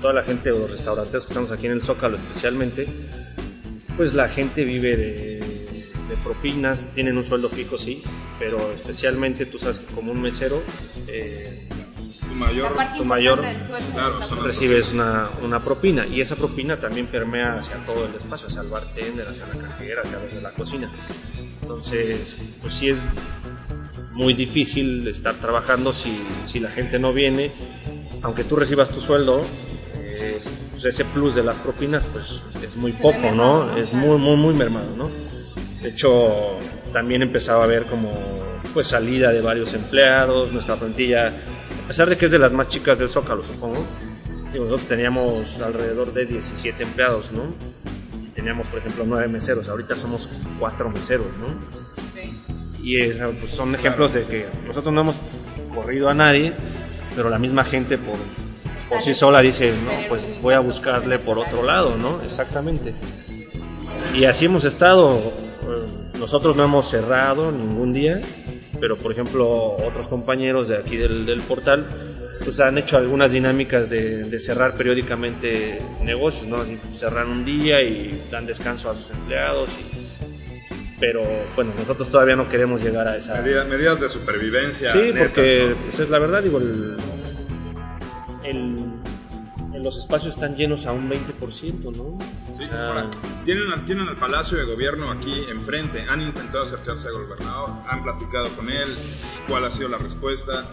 toda 0.01 0.15
la 0.15 0.23
gente 0.23 0.51
o 0.51 0.59
los 0.59 0.71
restauranteros 0.71 1.25
que 1.27 1.33
estamos 1.33 1.53
aquí 1.53 1.67
en 1.67 1.73
el 1.73 1.83
Zócalo 1.83 2.17
especialmente, 2.17 2.89
pues 3.97 4.15
la 4.15 4.29
gente 4.29 4.65
vive 4.65 4.97
de, 4.97 5.41
de 6.09 6.17
propinas, 6.23 6.89
tienen 6.95 7.17
un 7.17 7.25
sueldo 7.25 7.49
fijo, 7.49 7.79
sí, 7.79 8.03
pero 8.39 8.73
especialmente 8.73 9.47
tú 9.47 9.59
sabes 9.59 9.79
que 9.79 9.95
como 9.95 10.13
un 10.13 10.21
mesero, 10.21 10.63
eh, 11.07 11.69
tu 12.21 12.35
mayor, 12.35 12.75
tu 12.97 13.05
mayor 13.05 13.45
claro, 13.93 14.43
recibes 14.43 14.93
una, 14.93 15.31
una, 15.43 15.61
propina 15.61 16.07
y 16.07 16.21
esa 16.21 16.37
propina 16.37 16.79
también 16.79 17.07
permea 17.07 17.57
hacia 17.57 17.77
todo 17.85 18.07
el 18.07 18.15
espacio, 18.15 18.49
hacia 18.49 18.63
el 18.63 18.69
bartender, 18.69 19.29
hacia 19.29 19.47
la 19.47 19.55
cajera, 19.55 20.03
hacia 20.03 20.19
los 20.19 20.35
de 20.35 20.41
la 20.41 20.51
cocina. 20.51 20.91
Entonces, 21.63 22.37
pues 22.61 22.75
sí 22.75 22.89
es 22.89 22.99
muy 24.13 24.35
difícil 24.35 25.07
estar 25.07 25.35
trabajando 25.35 25.93
si, 25.93 26.25
si 26.45 26.59
la 26.59 26.71
gente 26.71 26.99
no 26.99 27.13
viene, 27.13 27.53
aunque 28.23 28.45
tú 28.45 28.57
recibas 28.57 28.91
tu 28.91 29.01
sueldo, 29.01 29.43
eh, 30.21 30.39
pues 30.71 30.85
ese 30.85 31.05
plus 31.05 31.35
de 31.35 31.43
las 31.43 31.59
propinas 31.59 32.07
pues 32.07 32.43
es 32.63 32.77
muy 32.77 32.93
Se 32.93 33.03
poco, 33.03 33.33
¿no? 33.35 33.77
Es 33.77 33.93
muy, 33.93 34.19
muy, 34.19 34.37
muy 34.37 34.55
mermado, 34.55 34.95
¿no? 34.97 35.11
De 35.83 35.89
hecho, 35.89 36.59
también 36.93 37.23
empezaba 37.23 37.63
a 37.63 37.65
haber 37.65 37.85
como 37.87 38.13
pues 38.75 38.89
salida 38.89 39.33
de 39.33 39.41
varios 39.41 39.75
empleados, 39.75 40.53
nuestra 40.53 40.77
plantilla, 40.77 41.41
a 41.85 41.89
pesar 41.89 42.09
de 42.09 42.17
que 42.17 42.27
es 42.27 42.31
de 42.31 42.39
las 42.39 42.53
más 42.53 42.69
chicas 42.69 42.99
del 42.99 43.09
Zócalo, 43.09 43.43
supongo, 43.43 43.85
digo, 44.53 44.65
nosotros 44.65 44.89
teníamos 44.89 45.61
alrededor 45.61 46.13
de 46.13 46.27
17 46.27 46.83
empleados, 46.83 47.33
¿no? 47.33 47.55
Y 48.23 48.29
teníamos, 48.29 48.67
por 48.69 48.79
ejemplo, 48.79 49.05
9 49.07 49.29
meseros, 49.29 49.69
ahorita 49.69 49.97
somos 49.97 50.29
4 50.59 50.91
meseros, 50.91 51.27
¿no? 51.39 51.81
Y 52.83 53.01
es, 53.01 53.19
pues, 53.19 53.51
son 53.51 53.75
ejemplos 53.75 54.15
de 54.15 54.25
que 54.25 54.47
nosotros 54.67 54.93
no 54.95 55.03
hemos 55.03 55.21
corrido 55.75 56.09
a 56.09 56.15
nadie, 56.15 56.53
pero 57.15 57.29
la 57.29 57.39
misma 57.39 57.65
gente 57.65 57.99
por, 57.99 58.17
por 58.90 59.00
sí 59.00 59.14
sola 59.14 59.40
dice, 59.40 59.72
no, 59.87 59.92
pues 60.09 60.22
voy 60.42 60.53
a 60.55 60.61
buscarle 60.61 61.18
por 61.18 61.38
otro 61.38 61.62
lado, 61.62 61.96
¿no? 61.96 62.20
Exactamente. 62.22 62.92
Y 64.14 64.24
así 64.24 64.44
hemos 64.46 64.64
estado. 64.64 65.18
Nosotros 66.18 66.55
no 66.57 66.64
hemos 66.64 66.90
cerrado 66.90 67.50
ningún 67.53 67.92
día, 67.94 68.20
pero 68.81 68.96
por 68.98 69.12
ejemplo 69.12 69.76
otros 69.76 70.09
compañeros 70.09 70.68
de 70.68 70.76
aquí 70.76 70.96
del, 70.98 71.24
del 71.24 71.40
portal 71.40 71.87
pues 72.44 72.59
han 72.61 72.76
hecho 72.79 72.96
algunas 72.96 73.33
dinámicas 73.33 73.88
de, 73.90 74.24
de 74.24 74.38
cerrar 74.40 74.74
periódicamente 74.74 75.79
negocios, 76.03 76.46
¿no? 76.48 76.57
Así, 76.57 76.79
cerran 76.92 77.29
un 77.31 77.44
día 77.44 77.83
y 77.83 78.26
dan 78.31 78.46
descanso 78.46 78.90
a 78.90 78.94
sus 78.94 79.11
empleados. 79.12 79.70
y- 79.79 80.00
pero 80.98 81.22
bueno, 81.57 81.72
nosotros 81.79 82.11
todavía 82.11 82.37
no 82.37 82.48
queremos 82.50 82.83
llegar 82.83 83.09
a 83.09 83.16
esa... 83.16 83.40
medidas, 83.40 83.66
medidas 83.66 84.00
de 84.00 84.09
supervivencia. 84.11 84.92
Sí, 84.92 84.98
netas, 85.12 85.29
porque 85.29 85.68
¿no? 85.70 85.76
pues, 85.87 86.00
es 86.00 86.11
la 86.11 86.18
verdad, 86.18 86.42
digo, 86.42 86.59
el, 86.59 86.94
el- 88.51 89.01
en 89.73 89.83
los 89.85 89.97
espacios 89.97 90.35
están 90.35 90.57
llenos 90.57 90.85
a 90.87 90.93
un 90.93 91.09
20%, 91.09 91.91
¿no? 91.93 92.19
Sí, 92.59 92.65
Ah. 92.73 92.89
ahora, 92.89 93.11
tienen, 93.45 93.85
tienen 93.87 94.09
al 94.09 94.17
Palacio 94.19 94.59
de 94.59 94.65
Gobierno 94.65 95.11
aquí 95.11 95.33
enfrente, 95.51 96.03
han 96.09 96.21
intentado 96.21 96.65
acercarse 96.65 97.07
al 97.09 97.15
gobernador, 97.25 97.71
han 97.89 98.03
platicado 98.03 98.49
con 98.57 98.69
él, 98.69 98.89
cuál 99.49 99.65
ha 99.65 99.71
sido 99.71 99.89
la 99.89 99.99
respuesta. 99.99 100.65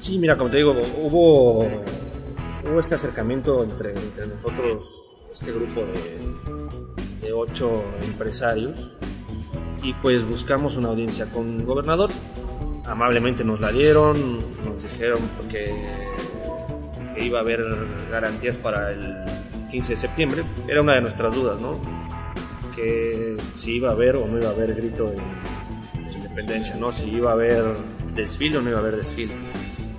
Sí, 0.00 0.18
mira, 0.18 0.36
como 0.36 0.50
te 0.50 0.56
digo, 0.56 0.72
hubo, 0.98 1.58
hubo 1.64 2.80
este 2.80 2.94
acercamiento 2.96 3.62
entre, 3.62 3.90
entre 3.90 4.26
nosotros, 4.26 4.84
este 5.32 5.52
grupo 5.52 5.82
de, 5.82 7.26
de 7.26 7.32
ocho 7.32 7.84
empresarios, 8.02 8.90
y 9.82 9.92
pues 9.94 10.26
buscamos 10.26 10.76
una 10.76 10.88
audiencia 10.88 11.26
con 11.30 11.60
el 11.60 11.64
gobernador. 11.66 12.10
Amablemente 12.86 13.44
nos 13.44 13.60
la 13.60 13.70
dieron, 13.70 14.38
nos 14.64 14.82
dijeron 14.82 15.18
que 15.48 16.11
iba 17.24 17.38
a 17.38 17.42
haber 17.42 17.64
garantías 18.10 18.58
para 18.58 18.92
el 18.92 19.24
15 19.70 19.92
de 19.92 19.96
septiembre. 19.96 20.42
Era 20.68 20.82
una 20.82 20.94
de 20.94 21.00
nuestras 21.00 21.34
dudas, 21.34 21.60
¿no? 21.60 21.80
Que 22.74 23.36
si 23.56 23.76
iba 23.76 23.88
a 23.88 23.92
haber 23.92 24.16
o 24.16 24.26
no 24.26 24.38
iba 24.38 24.48
a 24.48 24.52
haber 24.52 24.74
grito 24.74 25.10
de 25.10 25.16
de 25.16 26.18
independencia, 26.18 26.76
¿no? 26.76 26.92
Si 26.92 27.08
iba 27.10 27.30
a 27.30 27.32
haber 27.34 27.64
desfile 28.14 28.58
o 28.58 28.62
no 28.62 28.70
iba 28.70 28.78
a 28.78 28.82
haber 28.82 28.96
desfile. 28.96 29.34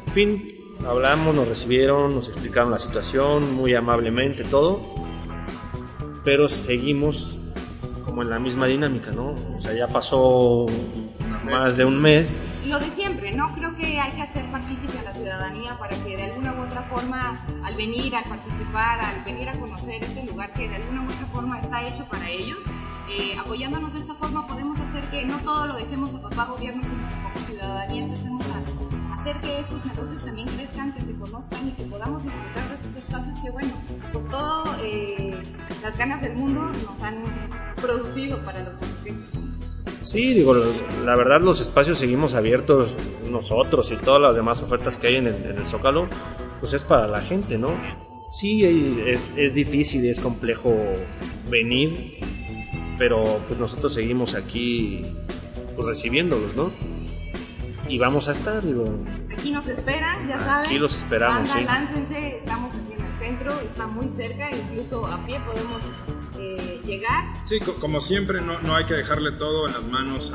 En 0.07 0.13
fin, 0.13 0.55
hablamos, 0.87 1.35
nos 1.35 1.47
recibieron, 1.47 2.15
nos 2.15 2.29
explicaron 2.29 2.71
la 2.71 2.77
situación 2.77 3.53
muy 3.55 3.73
amablemente, 3.73 4.43
todo, 4.43 4.81
pero 6.23 6.47
seguimos 6.47 7.39
como 8.05 8.21
en 8.21 8.29
la 8.29 8.39
misma 8.39 8.67
dinámica, 8.67 9.11
¿no? 9.11 9.33
O 9.57 9.61
sea, 9.61 9.73
ya 9.73 9.87
pasó 9.87 10.65
más 11.45 11.77
de 11.77 11.85
un 11.85 12.01
mes. 12.01 12.43
Lo 12.73 12.79
de 12.79 12.89
siempre, 12.89 13.31
¿no? 13.31 13.53
Creo 13.53 13.75
que 13.75 13.99
hay 13.99 14.11
que 14.13 14.23
hacer 14.23 14.49
partícipe 14.49 14.97
a 14.97 15.03
la 15.03 15.13
ciudadanía 15.13 15.77
para 15.77 15.95
que 15.95 16.17
de 16.17 16.23
alguna 16.23 16.53
u 16.53 16.63
otra 16.63 16.81
forma, 16.81 17.39
al 17.63 17.75
venir, 17.75 18.15
al 18.15 18.23
participar, 18.23 18.99
al 18.99 19.23
venir 19.23 19.47
a 19.47 19.53
conocer 19.59 20.03
este 20.03 20.23
lugar 20.23 20.51
que 20.53 20.67
de 20.67 20.77
alguna 20.77 21.03
u 21.03 21.05
otra 21.05 21.27
forma 21.27 21.59
está 21.59 21.87
hecho 21.87 22.03
para 22.05 22.27
ellos, 22.27 22.63
eh, 23.11 23.37
apoyándonos 23.37 23.93
de 23.93 23.99
esta 23.99 24.15
forma 24.15 24.47
podemos 24.47 24.79
hacer 24.79 25.03
que 25.11 25.23
no 25.23 25.37
todo 25.41 25.67
lo 25.67 25.75
dejemos 25.75 26.15
a 26.15 26.21
papá 26.23 26.45
gobierno, 26.45 26.83
sino 26.83 27.07
que 27.09 27.15
como 27.21 27.45
ciudadanía 27.45 28.05
empecemos 28.05 28.43
a 28.49 29.21
hacer 29.21 29.39
que 29.39 29.59
estos 29.59 29.85
negocios 29.85 30.25
también 30.25 30.47
crezcan, 30.47 30.93
que 30.93 31.01
se 31.03 31.15
conozcan 31.15 31.67
y 31.67 31.71
que 31.73 31.83
podamos 31.83 32.23
disfrutar 32.23 32.69
de 32.69 32.73
estos 32.73 32.95
espacios 32.95 33.37
que, 33.37 33.51
bueno, 33.51 33.73
con 34.11 34.27
todas 34.29 34.79
las 35.83 35.95
ganas 35.95 36.21
del 36.21 36.33
mundo 36.33 36.71
nos 36.87 37.03
han 37.03 37.23
producido 37.75 38.43
para 38.43 38.63
los 38.63 38.81
mexicanos. 38.81 39.29
Sí, 40.03 40.33
digo, 40.33 40.53
la 41.05 41.15
verdad 41.15 41.41
los 41.41 41.61
espacios 41.61 41.97
seguimos 41.97 42.33
abiertos 42.33 42.95
nosotros 43.31 43.91
y 43.91 43.95
todas 43.95 44.21
las 44.21 44.35
demás 44.35 44.61
ofertas 44.61 44.97
que 44.97 45.07
hay 45.07 45.15
en 45.15 45.27
el, 45.27 45.35
en 45.45 45.57
el 45.57 45.65
Zócalo, 45.65 46.07
pues 46.59 46.73
es 46.73 46.83
para 46.83 47.07
la 47.07 47.21
gente, 47.21 47.57
¿no? 47.57 47.69
Sí, 48.31 48.65
es, 49.05 49.37
es 49.37 49.53
difícil 49.53 50.03
y 50.03 50.09
es 50.09 50.19
complejo 50.19 50.75
venir, 51.49 52.19
pero 52.97 53.23
pues 53.47 53.59
nosotros 53.59 53.93
seguimos 53.93 54.35
aquí 54.35 55.01
pues 55.75 55.87
recibiéndolos, 55.87 56.55
¿no? 56.55 56.71
Y 57.87 57.97
vamos 57.97 58.27
a 58.29 58.31
estar, 58.31 58.63
digo. 58.63 58.85
Aquí 59.37 59.51
nos 59.51 59.67
esperan, 59.67 60.27
ya 60.27 60.39
saben. 60.39 60.65
Aquí 60.65 60.79
los 60.79 60.97
esperamos, 60.97 61.49
sí. 61.49 61.63
láncense, 61.63 62.37
estamos 62.37 62.73
aquí 62.73 62.93
en 62.97 63.05
el 63.05 63.17
centro, 63.17 63.59
está 63.61 63.87
muy 63.87 64.09
cerca, 64.09 64.49
incluso 64.51 65.05
a 65.05 65.25
pie 65.25 65.39
podemos 65.41 65.95
llegar. 66.37 67.33
Sí, 67.47 67.59
co- 67.59 67.75
como 67.75 68.01
siempre, 68.01 68.41
no, 68.41 68.59
no 68.61 68.75
hay 68.75 68.85
que 68.85 68.93
dejarle 68.95 69.31
todo 69.33 69.67
en 69.67 69.73
las 69.73 69.83
manos 69.83 70.31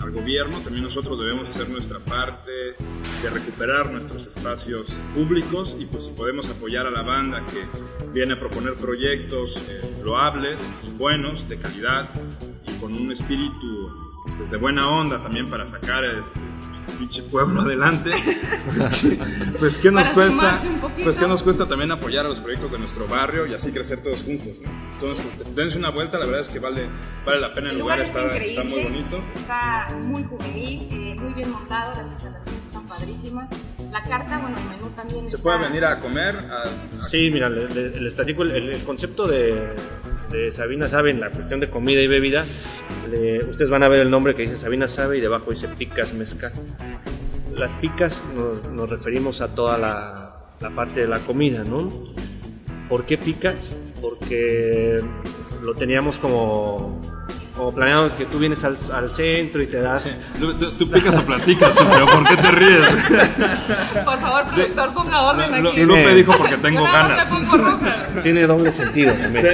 al 0.00 0.10
gobierno. 0.10 0.58
También 0.60 0.84
nosotros 0.84 1.18
debemos 1.18 1.48
hacer 1.48 1.68
nuestra 1.68 1.98
parte 2.00 2.50
de 3.22 3.30
recuperar 3.30 3.90
nuestros 3.90 4.26
espacios 4.26 4.86
públicos 5.14 5.76
y 5.78 5.86
pues 5.86 6.04
si 6.06 6.10
podemos 6.12 6.48
apoyar 6.50 6.86
a 6.86 6.90
la 6.90 7.02
banda 7.02 7.44
que 7.46 7.64
viene 8.12 8.34
a 8.34 8.38
proponer 8.38 8.74
proyectos 8.74 9.56
eh, 9.68 10.00
loables, 10.04 10.58
buenos, 10.98 11.48
de 11.48 11.58
calidad 11.58 12.10
y 12.68 12.72
con 12.80 12.92
un 12.94 13.10
espíritu 13.12 13.90
pues, 14.36 14.50
de 14.50 14.58
buena 14.58 14.88
onda 14.90 15.22
también 15.22 15.48
para 15.48 15.66
sacar 15.66 16.04
este 16.04 16.40
pinche 16.98 17.22
pueblo 17.22 17.60
adelante, 17.62 18.10
pues 18.66 18.88
que, 19.00 19.18
pues, 19.58 19.78
¿qué 19.78 19.90
nos 19.90 20.08
cuesta, 20.10 20.60
pues 21.02 21.18
qué 21.18 21.26
nos 21.26 21.42
cuesta 21.42 21.66
también 21.68 21.90
apoyar 21.92 22.26
a 22.26 22.28
los 22.28 22.40
proyectos 22.40 22.70
de 22.72 22.78
nuestro 22.78 23.06
barrio 23.08 23.46
y 23.46 23.54
así 23.54 23.72
crecer 23.72 24.02
todos 24.02 24.22
juntos, 24.22 24.48
¿no? 24.62 24.70
Entonces, 24.94 25.26
este, 25.26 25.50
dense 25.54 25.76
una 25.76 25.90
vuelta, 25.90 26.18
la 26.18 26.26
verdad 26.26 26.42
es 26.42 26.48
que 26.48 26.58
vale, 26.60 26.88
vale 27.26 27.40
la 27.40 27.52
pena 27.52 27.68
el, 27.70 27.74
El 27.74 27.80
lugar, 27.80 27.98
lugar 27.98 28.06
está, 28.08 28.20
está, 28.20 28.36
increíble, 28.36 28.50
está 28.60 28.64
muy 28.64 28.82
bonito. 28.84 29.24
está 29.34 29.88
muy 29.96 30.22
juvenil, 30.24 30.88
eh, 30.92 31.16
muy 31.20 31.32
bien 31.34 31.50
montado, 31.50 31.94
las 32.00 32.10
instalaciones 32.12 32.62
están 32.64 32.86
padrísimas. 32.86 33.48
La 33.90 34.02
carta, 34.04 34.38
bueno, 34.38 34.56
el 34.56 34.64
menú 34.68 34.88
también 34.96 35.28
Se 35.28 35.36
está... 35.36 35.42
puede 35.42 35.58
venir 35.58 35.84
a 35.84 36.00
comer, 36.00 36.36
a, 36.36 36.62
a- 36.98 37.02
Sí, 37.04 37.28
mira, 37.30 37.48
le- 37.48 37.68
le- 37.68 38.00
les, 38.00 38.12
platico 38.14 38.42
el, 38.44 38.52
el- 38.52 38.68
el 38.70 38.82
concepto 38.84 39.26
de, 39.26 39.74
Sabina 40.50 40.88
Sabe 40.88 41.10
en 41.10 41.20
la 41.20 41.30
cuestión 41.30 41.60
de 41.60 41.70
comida 41.70 42.00
y 42.00 42.06
bebida. 42.06 42.42
Ustedes 43.48 43.70
van 43.70 43.82
a 43.82 43.88
ver 43.88 44.00
el 44.00 44.10
nombre 44.10 44.34
que 44.34 44.42
dice 44.42 44.56
Sabina 44.56 44.88
Sabe 44.88 45.18
y 45.18 45.20
debajo 45.20 45.50
dice 45.50 45.68
Picas 45.68 46.12
Mezcal. 46.14 46.52
Las 47.54 47.70
picas 47.72 48.22
nos, 48.36 48.64
nos 48.72 48.90
referimos 48.90 49.40
a 49.40 49.54
toda 49.54 49.78
la, 49.78 50.34
la 50.60 50.70
parte 50.70 51.00
de 51.00 51.08
la 51.08 51.20
comida, 51.20 51.64
¿no? 51.64 51.88
¿Por 52.88 53.06
qué 53.06 53.18
picas? 53.18 53.72
Porque 54.00 55.00
lo 55.62 55.74
teníamos 55.74 56.18
como, 56.18 57.00
como 57.56 57.72
planeado 57.72 58.16
que 58.16 58.26
tú 58.26 58.38
vienes 58.38 58.64
al, 58.64 58.76
al 58.92 59.10
centro 59.10 59.62
y 59.62 59.66
te 59.66 59.80
das... 59.80 60.16
Tú, 60.40 60.54
tú- 60.54 60.72
tú 60.72 60.90
picas 60.90 61.16
o 61.16 61.22
platicas, 61.24 61.72
pero 61.76 62.06
¿por 62.06 62.26
qué 62.28 62.36
te 62.36 62.50
ríes? 62.50 62.84
Por 64.04 64.18
favor, 64.18 64.44
productor, 64.46 64.94
ponga 64.94 65.22
orden 65.22 65.54
aquí. 65.54 65.82
Lupe 65.82 66.14
dijo 66.14 66.36
porque 66.36 66.56
tengo 66.56 66.82
ganas. 66.82 67.28
Tiene 68.22 68.46
doble 68.46 68.72
sentido 68.72 69.12
también. 69.14 69.46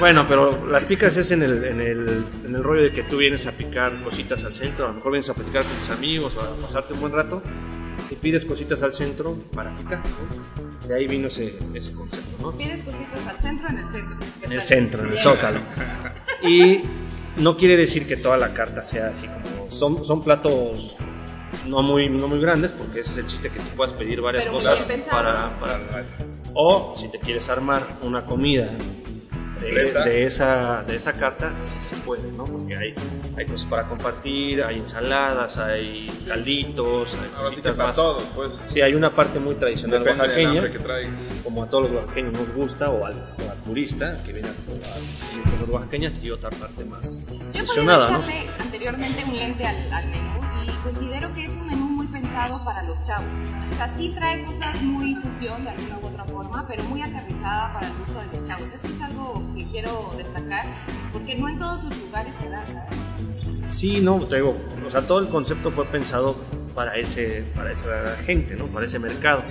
Bueno, 0.00 0.26
pero 0.28 0.66
las 0.66 0.84
picas 0.84 1.16
es 1.16 1.30
en 1.30 1.42
el, 1.42 1.64
en, 1.64 1.80
el, 1.80 2.24
en 2.46 2.54
el 2.54 2.62
rollo 2.62 2.82
de 2.82 2.92
que 2.92 3.02
tú 3.04 3.16
vienes 3.16 3.46
a 3.46 3.52
picar 3.52 4.02
cositas 4.02 4.44
al 4.44 4.54
centro, 4.54 4.84
a 4.86 4.88
lo 4.88 4.94
mejor 4.94 5.12
vienes 5.12 5.30
a 5.30 5.34
platicar 5.34 5.64
con 5.64 5.72
tus 5.76 5.90
amigos 5.90 6.34
o 6.36 6.40
a 6.42 6.56
pasarte 6.56 6.92
un 6.94 7.00
buen 7.00 7.12
rato 7.12 7.42
y 8.10 8.14
pides 8.16 8.44
cositas 8.44 8.82
al 8.82 8.92
centro 8.92 9.38
para 9.54 9.74
picar. 9.76 9.98
¿no? 10.00 10.88
De 10.88 10.94
ahí 10.96 11.06
vino 11.06 11.28
ese, 11.28 11.56
ese 11.74 11.92
concepto, 11.92 12.36
¿no? 12.42 12.52
Pides 12.52 12.82
cositas 12.82 13.26
al 13.28 13.38
centro, 13.40 13.68
en 13.68 13.78
el 13.78 13.88
centro. 13.92 14.16
¿Qué 14.40 14.46
En 14.46 14.52
el 14.52 14.62
centro, 14.62 15.04
en 15.04 15.12
el 15.12 15.18
zócalo. 15.18 15.60
Y 16.42 16.82
no 17.36 17.56
quiere 17.56 17.76
decir 17.76 18.06
que 18.06 18.16
toda 18.16 18.36
la 18.36 18.52
carta 18.52 18.82
sea 18.82 19.08
así 19.08 19.26
como... 19.28 19.70
Son, 19.70 20.04
son 20.04 20.22
platos 20.22 20.96
no 21.66 21.82
muy, 21.82 22.08
no 22.08 22.28
muy 22.28 22.40
grandes 22.40 22.72
porque 22.72 23.00
ese 23.00 23.12
es 23.12 23.18
el 23.18 23.26
chiste 23.26 23.50
que 23.50 23.58
tú 23.58 23.68
puedas 23.76 23.92
pedir 23.92 24.20
varias 24.20 24.44
Pero 24.44 24.54
cosas 24.56 24.82
para, 25.10 25.58
para... 25.58 25.78
O 26.54 26.94
si 26.96 27.08
te 27.08 27.18
quieres 27.18 27.48
armar 27.48 27.82
una 28.02 28.26
comida 28.26 28.76
de, 29.70 29.92
de 29.92 30.24
esa, 30.24 30.82
de 30.82 30.96
esa 30.96 31.12
carta, 31.12 31.54
sí 31.62 31.78
se 31.80 31.96
puede, 31.96 32.30
¿no? 32.32 32.44
Porque 32.44 32.76
hay, 32.76 32.94
hay 33.36 33.46
cosas 33.46 33.66
para 33.66 33.88
compartir, 33.88 34.62
hay 34.62 34.76
ensaladas, 34.76 35.58
hay 35.58 36.08
calditos, 36.26 37.14
hay 37.14 37.30
Ahora 37.36 37.50
sí 37.50 37.56
que 37.56 37.62
cositas 37.62 37.76
para 37.76 37.86
más. 37.88 37.96
todos, 37.96 38.24
pues. 38.34 38.50
Sí, 38.72 38.80
hay 38.80 38.94
una 38.94 39.14
parte 39.14 39.38
muy 39.38 39.54
tradicional 39.54 40.02
oaxaqueña 40.02 40.70
que 40.70 40.78
como 41.44 41.62
a 41.62 41.70
todos 41.70 41.84
los 41.84 41.92
oaxaqueños 41.92 42.32
nos 42.32 42.54
gusta, 42.54 42.90
o 42.90 43.06
al, 43.06 43.14
o 43.14 43.50
al 43.50 43.58
turista 43.72 44.18
que 44.22 44.34
viene 44.34 44.50
a 44.50 44.52
probar 44.52 44.82
cosas 44.82 45.68
oaxaqueñas, 45.70 46.22
y 46.22 46.30
otra 46.30 46.50
parte 46.50 46.84
más 46.84 47.22
Yo 47.54 47.64
fusionada, 47.64 48.10
¿no? 48.10 48.18
echarle 48.18 48.50
anteriormente 48.60 49.24
un 49.24 49.34
lente 49.34 49.64
al, 49.64 49.90
al 49.90 50.10
menú 50.10 50.40
y 50.62 50.70
considero 50.84 51.32
que 51.32 51.44
es 51.44 51.50
un 51.56 51.66
menú 51.66 51.88
muy 51.88 52.06
pensado 52.08 52.62
para 52.66 52.82
los 52.82 53.02
chavos. 53.06 53.34
O 53.72 53.76
sea, 53.76 53.88
sí 53.88 54.12
trae 54.14 54.44
cosas 54.44 54.82
muy 54.82 55.14
fusión 55.14 55.64
de 55.64 55.70
alguna 55.70 55.98
u 56.02 56.06
otra 56.06 56.24
forma, 56.26 56.66
pero 56.68 56.84
muy 56.84 57.00
aterrizada 57.00 57.72
para 57.72 57.86
el 57.86 57.94
gusto 57.94 58.20
de 58.20 58.38
los 58.38 58.46
chavos. 58.46 58.72
Eso 58.72 58.88
es 58.88 59.00
algo 59.00 59.42
que 59.56 59.66
quiero 59.70 60.12
destacar, 60.18 60.66
porque 61.10 61.34
no 61.34 61.48
en 61.48 61.58
todos 61.58 61.82
los 61.84 61.96
lugares 61.96 62.34
se 62.34 62.50
da, 62.50 62.66
¿sabes? 62.66 62.94
Sí, 63.70 64.02
no, 64.02 64.18
te 64.26 64.36
digo, 64.36 64.54
o 64.84 64.90
sea, 64.90 65.00
todo 65.06 65.20
el 65.20 65.28
concepto 65.28 65.70
fue 65.70 65.86
pensado 65.86 66.36
para, 66.74 66.94
ese, 66.96 67.42
para 67.54 67.72
esa 67.72 68.16
gente, 68.26 68.54
¿no? 68.54 68.66
Para 68.66 68.84
ese 68.84 68.98
mercado. 68.98 69.42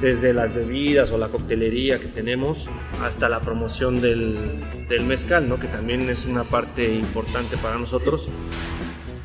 Desde 0.00 0.32
las 0.32 0.54
bebidas 0.54 1.10
o 1.12 1.18
la 1.18 1.28
coctelería 1.28 1.98
que 1.98 2.06
tenemos 2.06 2.68
hasta 3.02 3.28
la 3.28 3.40
promoción 3.40 4.00
del, 4.00 4.36
del 4.88 5.04
mezcal, 5.04 5.48
¿no? 5.48 5.58
Que 5.58 5.68
también 5.68 6.08
es 6.10 6.24
una 6.26 6.44
parte 6.44 6.92
importante 6.92 7.56
para 7.56 7.78
nosotros 7.78 8.28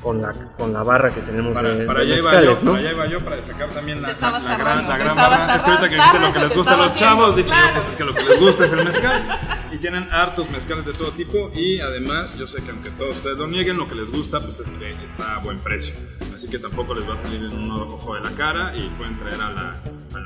con 0.01 0.21
la, 0.21 0.31
con 0.57 0.71
la 0.71 0.83
barra 0.83 1.13
que 1.13 1.21
tenemos 1.21 1.53
Para, 1.53 1.69
de, 1.69 1.85
para 1.85 1.99
de 1.99 2.13
allá 2.13 2.21
iba 2.21 2.31
yo, 2.31 2.51
mezcales, 2.51 2.63
¿no? 2.63 2.71
para 2.71 2.83
allá 2.83 2.91
iba 2.91 3.07
yo 3.07 3.25
para 3.25 3.43
sacar 3.43 3.69
también 3.69 4.01
la, 4.01 4.11
estabas 4.11 4.43
la 4.43 4.57
gran, 4.57 4.87
la 4.87 4.97
gran 4.97 5.15
barra. 5.15 5.55
Es 5.55 5.63
que 5.63 5.71
ahorita 5.71 5.89
que 5.89 5.95
dijiste 5.95 6.19
lo 6.19 6.33
que 6.33 6.39
les 6.39 6.55
gusta 6.55 6.73
a 6.73 6.77
los 6.77 6.95
chavos, 6.95 7.35
dije 7.35 7.49
yo, 7.49 7.55
claro. 7.55 7.73
pues 7.73 7.87
es 7.87 7.95
que 7.95 8.03
lo 8.03 8.13
que 8.13 8.23
les 8.23 8.39
gusta 8.39 8.65
es 8.65 8.71
el 8.71 8.85
mezcal. 8.85 9.39
Y 9.71 9.77
tienen 9.77 10.11
hartos 10.11 10.49
mezcales 10.49 10.85
de 10.85 10.93
todo 10.93 11.11
tipo 11.11 11.51
y 11.53 11.79
además 11.79 12.37
yo 12.37 12.47
sé 12.47 12.63
que 12.63 12.71
aunque 12.71 12.89
todos 12.91 13.17
ustedes 13.17 13.37
lo 13.37 13.47
nieguen, 13.47 13.77
lo 13.77 13.87
que 13.87 13.95
les 13.95 14.09
gusta 14.09 14.39
pues 14.39 14.59
es 14.59 14.69
que 14.69 14.89
está 14.89 15.35
a 15.35 15.39
buen 15.39 15.59
precio. 15.59 15.93
Así 16.33 16.49
que 16.49 16.59
tampoco 16.59 16.93
les 16.93 17.07
va 17.07 17.15
a 17.15 17.17
salir 17.17 17.43
en 17.43 17.57
un 17.57 17.71
ojo 17.71 18.15
de 18.15 18.21
la 18.21 18.31
cara 18.31 18.75
y 18.75 18.89
pueden 18.91 19.19
traer 19.19 19.41
a 19.41 19.49
la, 19.51 19.75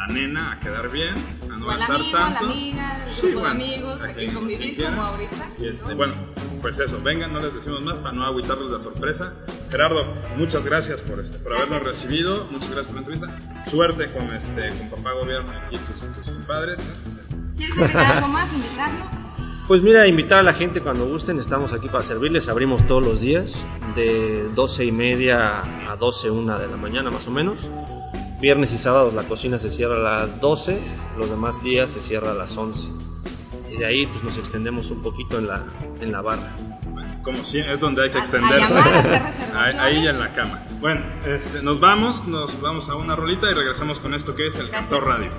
la 0.07 0.13
nena 0.13 0.51
a 0.53 0.59
quedar 0.59 0.91
bien, 0.91 1.15
a 1.51 1.55
no 1.57 1.67
O 1.67 1.69
al 1.71 1.77
gastar 1.79 1.95
amigo, 1.97 2.17
a 2.17 2.21
la 2.21 2.25
tanto. 2.39 2.45
amiga, 2.51 2.97
el 3.07 3.15
Sí, 3.15 3.21
grupo 3.21 3.39
bueno, 3.39 3.55
de 3.55 3.63
amigos, 3.63 4.03
aquí 4.03 4.27
convivir 4.27 4.83
como 4.83 5.01
ahorita. 5.03 5.49
Y 5.59 5.67
este, 5.67 5.93
bueno, 5.93 6.13
pues 6.61 6.79
eso, 6.79 7.01
vengan, 7.01 7.33
no 7.33 7.39
les 7.39 7.53
decimos 7.53 7.81
más 7.81 7.97
para 7.99 8.11
no 8.13 8.23
agüitarles 8.25 8.71
la 8.71 8.79
sorpresa. 8.79 9.33
Gerardo, 9.69 10.05
muchas 10.37 10.63
gracias 10.63 11.01
por, 11.01 11.19
este, 11.19 11.37
por 11.39 11.53
habernos 11.55 11.83
recibido, 11.83 12.47
muchas 12.51 12.71
gracias 12.71 12.93
por 12.93 12.95
la 12.95 13.15
entrevista. 13.15 13.69
Suerte 13.69 14.11
con, 14.11 14.33
este, 14.33 14.69
con 14.77 14.89
papá 14.89 15.13
gobierno 15.13 15.51
y 15.71 15.77
tus, 15.77 15.99
tus 16.15 16.25
compadres. 16.33 16.79
Este, 16.79 17.35
¿Quieres 17.57 17.77
agregar 17.77 18.17
algo 18.17 18.27
más, 18.29 18.53
invitarlo? 18.53 19.23
Pues 19.67 19.81
mira, 19.81 20.05
invitar 20.07 20.39
a 20.39 20.43
la 20.43 20.53
gente 20.53 20.81
cuando 20.81 21.05
gusten, 21.05 21.39
estamos 21.39 21.71
aquí 21.71 21.87
para 21.87 22.03
servirles, 22.03 22.49
abrimos 22.49 22.85
todos 22.85 23.01
los 23.01 23.21
días, 23.21 23.55
de 23.95 24.49
12 24.53 24.83
y 24.85 24.91
media 24.91 25.61
a 25.89 25.95
12, 25.95 26.29
una 26.31 26.57
de 26.57 26.67
la 26.67 26.75
mañana 26.75 27.09
más 27.09 27.25
o 27.27 27.31
menos. 27.31 27.59
Viernes 28.43 28.73
y 28.73 28.77
sábados 28.77 29.13
la 29.13 29.23
cocina 29.23 29.57
se 29.57 29.69
cierra 29.69 29.95
a 29.95 30.19
las 30.19 30.41
12, 30.41 30.77
los 31.17 31.29
demás 31.29 31.63
días 31.63 31.91
se 31.91 32.01
cierra 32.01 32.31
a 32.31 32.33
las 32.33 32.57
11. 32.57 32.89
Y 33.71 33.77
de 33.77 33.85
ahí 33.85 34.05
pues 34.05 34.21
nos 34.21 34.37
extendemos 34.37 34.91
un 34.91 35.01
poquito 35.01 35.39
en 35.39 35.47
la, 35.47 35.63
en 36.01 36.11
la 36.11 36.19
barra. 36.19 36.51
Como 37.23 37.45
si 37.45 37.59
es 37.59 37.79
donde 37.79 38.03
hay 38.03 38.09
que 38.09 38.17
extenderse. 38.17 38.77
Ahí, 39.55 39.75
ahí 39.79 40.07
en 40.07 40.19
la 40.19 40.33
cama. 40.33 40.61
Bueno, 40.81 41.05
este, 41.25 41.61
nos 41.61 41.79
vamos, 41.79 42.27
nos 42.27 42.59
vamos 42.59 42.89
a 42.89 42.95
una 42.95 43.15
rolita 43.15 43.49
y 43.49 43.53
regresamos 43.53 44.01
con 44.01 44.13
esto 44.13 44.35
que 44.35 44.47
es 44.47 44.57
el 44.57 44.69
Cantor 44.69 45.05
Radio. 45.05 45.31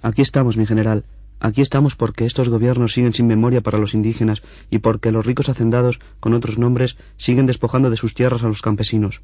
Aquí 0.00 0.22
estamos, 0.22 0.56
mi 0.56 0.64
general. 0.64 1.04
Aquí 1.40 1.60
estamos 1.60 1.96
porque 1.96 2.24
estos 2.24 2.50
gobiernos 2.50 2.92
siguen 2.92 3.14
sin 3.14 3.26
memoria 3.26 3.62
para 3.62 3.78
los 3.78 3.94
indígenas 3.94 4.42
y 4.70 4.78
porque 4.78 5.10
los 5.10 5.26
ricos 5.26 5.48
hacendados, 5.48 5.98
con 6.20 6.34
otros 6.34 6.56
nombres, 6.56 6.98
siguen 7.16 7.46
despojando 7.46 7.90
de 7.90 7.96
sus 7.96 8.14
tierras 8.14 8.44
a 8.44 8.46
los 8.46 8.62
campesinos. 8.62 9.22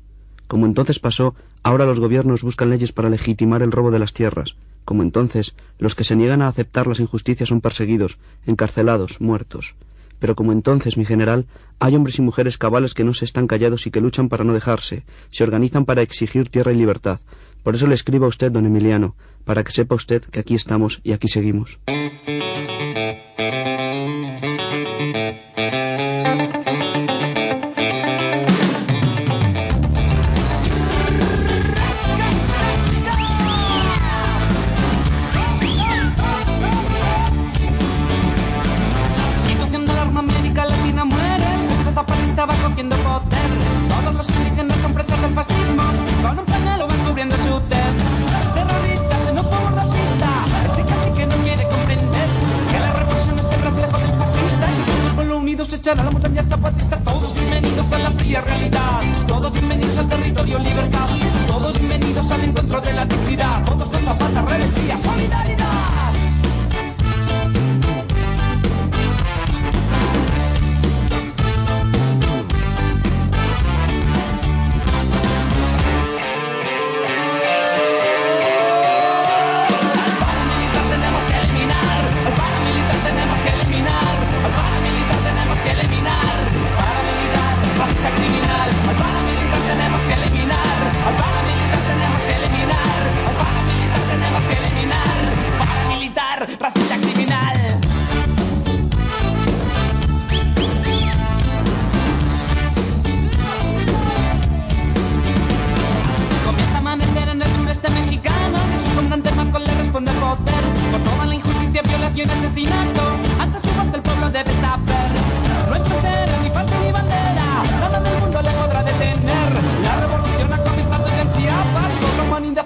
Como 0.51 0.67
entonces 0.67 0.99
pasó, 0.99 1.37
ahora 1.63 1.87
los 1.87 2.01
gobiernos 2.01 2.43
buscan 2.43 2.71
leyes 2.71 2.91
para 2.91 3.09
legitimar 3.09 3.63
el 3.63 3.71
robo 3.71 3.93
de 3.93 4.01
las 4.01 4.13
tierras. 4.13 4.57
Como 4.85 5.05
entonces, 5.05 5.55
los 5.79 5.95
que 5.95 6.03
se 6.03 6.17
niegan 6.17 6.43
a 6.43 6.49
aceptar 6.49 6.89
las 6.89 6.99
injusticias 6.99 7.49
son 7.49 7.61
perseguidos, 7.61 8.19
encarcelados, 8.47 9.21
muertos. 9.21 9.77
Pero 10.19 10.35
como 10.35 10.51
entonces, 10.51 10.97
mi 10.97 11.05
general, 11.05 11.47
hay 11.79 11.95
hombres 11.95 12.19
y 12.19 12.23
mujeres 12.23 12.59
cabales 12.59 12.95
que 12.95 13.05
no 13.05 13.15
se 13.15 13.27
están 13.27 13.47
callados 13.47 13.87
y 13.87 13.93
que 13.93 14.01
luchan 14.01 14.29
para 14.29 14.43
no 14.43 14.53
dejarse, 14.53 15.05
se 15.31 15.45
organizan 15.45 15.85
para 15.85 16.03
exigir 16.03 16.49
tierra 16.49 16.73
y 16.73 16.77
libertad. 16.77 17.21
Por 17.63 17.77
eso 17.77 17.87
le 17.87 17.95
escribo 17.95 18.25
a 18.25 18.31
usted, 18.31 18.51
don 18.51 18.67
Emiliano, 18.67 19.15
para 19.45 19.63
que 19.63 19.71
sepa 19.71 19.95
usted 19.95 20.25
que 20.25 20.41
aquí 20.41 20.57
estamos 20.57 21.01
y 21.05 21.13
aquí 21.13 21.29
seguimos. 21.29 21.79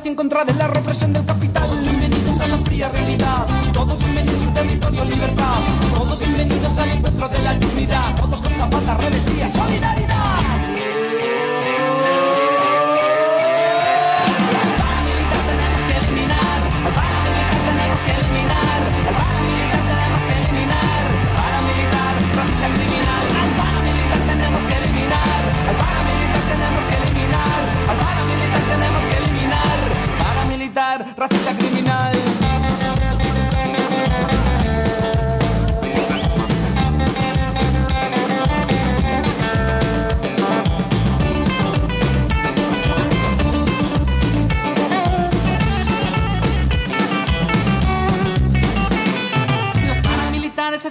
Humanidad 0.05 0.07
en 0.07 0.15
contra 0.15 0.45
de 0.45 0.55
la 0.55 0.69
represión 0.69 1.13
del 1.13 1.25
capital. 1.25 1.69
Bienvenidos 1.81 2.41
a 2.41 2.49
la 2.49 2.59
fría 2.59 2.89
realidad, 2.89 3.47
todos 3.73 3.99
bienvenidos 3.99 4.47
a 4.49 4.55
territorio 4.55 5.05
libertad, 5.05 5.61
todos 5.95 6.19
bienvenidos 6.19 6.79
al 6.79 6.91
encuentro 6.91 7.29
de 7.29 7.39
la 7.41 7.55
dignidad, 7.55 8.15
todos 8.17 8.41
con 8.41 8.53
zapata, 8.53 8.97
rebeldía, 8.97 9.49
solidaridad. 9.49 10.14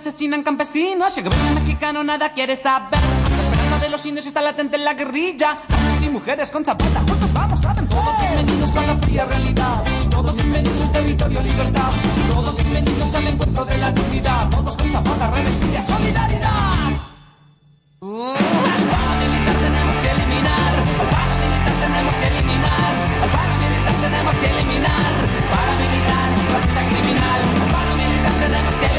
Asesinan 0.08 0.44
campesinos 0.44 1.18
el 1.18 1.24
gobierno 1.24 1.52
mexicano 1.54 2.04
nada 2.04 2.34
quiere 2.34 2.58
saber. 2.58 3.00
La 3.00 3.42
esperanza 3.42 3.80
de 3.80 3.90
los 3.90 4.06
indios 4.06 4.26
está 4.26 4.42
latente 4.42 4.76
en 4.76 4.84
la 4.84 4.96
guerrilla. 4.96 5.62
Hombres 5.70 6.02
y 6.02 6.10
mujeres 6.10 6.52
con 6.52 6.66
zapata, 6.66 7.00
juntos 7.08 7.32
vamos, 7.32 7.62
saben. 7.62 7.88
Todos 7.88 8.20
bienvenidos 8.20 8.76
a 8.76 8.86
la 8.86 8.98
fría 8.98 9.24
realidad. 9.24 9.84
Todos 10.10 10.36
bienvenidos 10.36 10.82
al 10.82 10.92
territorio 10.92 11.42
libertad. 11.42 11.92
Todos 12.34 12.58
bienvenidos 12.58 13.16
al 13.16 13.28
encuentro 13.28 13.64
de 13.64 13.78
la 13.78 13.92
dignidad. 13.94 14.50
Todos 14.50 14.76
con 14.76 14.92
zapata, 14.92 15.32
rebeldía, 15.32 15.84
solidaridad. 15.84 16.83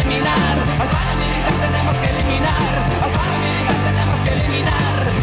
Eliminar. 0.05 0.57
Al 0.81 0.89
paramilitar 0.89 1.55
tenemos 1.61 1.97
que 1.97 2.11
eliminar. 2.11 2.73
Al 3.03 3.11
paramilitar 3.11 3.77
tenemos 3.85 4.21
que 4.21 4.31
eliminar. 4.33 5.14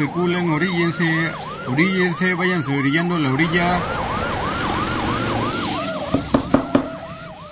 Circulen, 0.00 0.50
oríllense, 0.50 1.04
oríllense, 1.66 2.32
váyanse 2.32 2.74
orillando 2.74 3.16
a 3.16 3.18
la 3.18 3.32
orilla. 3.32 3.78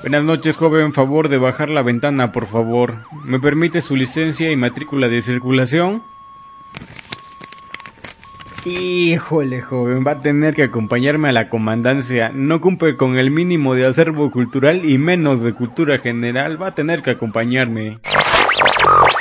Buenas 0.00 0.24
noches, 0.24 0.56
joven. 0.56 0.94
Favor 0.94 1.28
de 1.28 1.36
bajar 1.36 1.68
la 1.68 1.82
ventana, 1.82 2.32
por 2.32 2.46
favor. 2.46 3.04
¿Me 3.22 3.38
permite 3.38 3.82
su 3.82 3.96
licencia 3.96 4.50
y 4.50 4.56
matrícula 4.56 5.08
de 5.08 5.20
circulación? 5.20 6.02
Híjole, 8.64 9.60
joven, 9.60 10.04
va 10.06 10.12
a 10.12 10.22
tener 10.22 10.54
que 10.54 10.62
acompañarme 10.62 11.28
a 11.28 11.32
la 11.32 11.50
comandancia. 11.50 12.30
No 12.32 12.62
cumple 12.62 12.96
con 12.96 13.18
el 13.18 13.30
mínimo 13.30 13.74
de 13.74 13.86
acervo 13.86 14.30
cultural 14.30 14.88
y 14.88 14.96
menos 14.96 15.42
de 15.42 15.52
cultura 15.52 15.98
general. 15.98 16.60
Va 16.60 16.68
a 16.68 16.74
tener 16.74 17.02
que 17.02 17.10
acompañarme. 17.10 17.98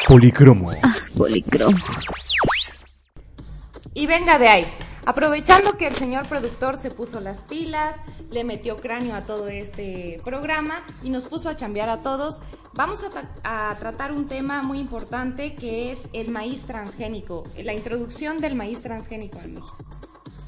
Policromo. 0.08 0.72
Policromo. 1.18 1.78
Y 3.98 4.06
venga 4.06 4.38
de 4.38 4.48
ahí. 4.48 4.66
Aprovechando 5.08 5.76
que 5.76 5.88
el 5.88 5.96
señor 5.96 6.28
productor 6.28 6.78
se 6.78 6.92
puso 6.92 7.20
las 7.20 7.42
pilas, 7.42 7.96
le 8.30 8.44
metió 8.44 8.78
cráneo 8.78 9.16
a 9.16 9.26
todo 9.26 9.48
este 9.48 10.22
programa 10.24 10.86
y 11.02 11.10
nos 11.10 11.26
puso 11.26 11.50
a 11.50 11.56
chambear 11.56 11.90
a 11.90 12.04
todos. 12.04 12.44
Vamos 12.74 13.04
a, 13.04 13.10
tra- 13.10 13.28
a 13.44 13.76
tratar 13.80 14.12
un 14.12 14.28
tema 14.28 14.62
muy 14.62 14.78
importante 14.78 15.56
que 15.56 15.92
es 15.92 16.04
el 16.14 16.30
maíz 16.30 16.66
transgénico, 16.66 17.44
la 17.64 17.74
introducción 17.74 18.38
del 18.38 18.54
maíz 18.54 18.84
transgénico 18.84 19.40
en 19.40 19.56
México. 19.56 19.78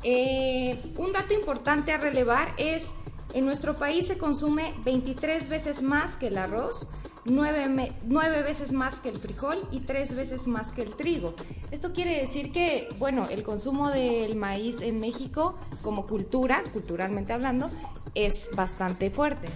Eh, 0.03 0.79
un 0.97 1.11
dato 1.11 1.33
importante 1.33 1.91
a 1.91 1.97
relevar 1.97 2.53
es, 2.57 2.91
en 3.33 3.45
nuestro 3.45 3.77
país 3.77 4.05
se 4.05 4.19
consume 4.19 4.75
23 4.85 5.49
veces 5.49 5.81
más 5.81 6.17
que 6.17 6.27
el 6.27 6.37
arroz, 6.37 6.87
9, 7.29 8.43
veces 8.43 8.73
más 8.73 8.99
que 8.99 9.09
el 9.09 9.17
frijol 9.17 9.57
y 9.71 9.81
3 9.81 10.15
veces 10.15 10.47
más 10.47 10.71
que 10.73 10.81
el 10.81 10.95
trigo. 10.95 11.35
Esto 11.71 11.93
quiere 11.93 12.19
decir 12.19 12.51
que, 12.51 12.89
bueno, 12.97 13.27
el 13.29 13.43
consumo 13.43 13.89
del 13.89 14.35
maíz 14.35 14.81
en 14.81 14.99
México 14.99 15.57
como 15.81 16.07
cultura, 16.07 16.63
culturalmente 16.73 17.33
hablando, 17.33 17.69
es 18.15 18.49
bastante 18.55 19.11
fuerte. 19.11 19.47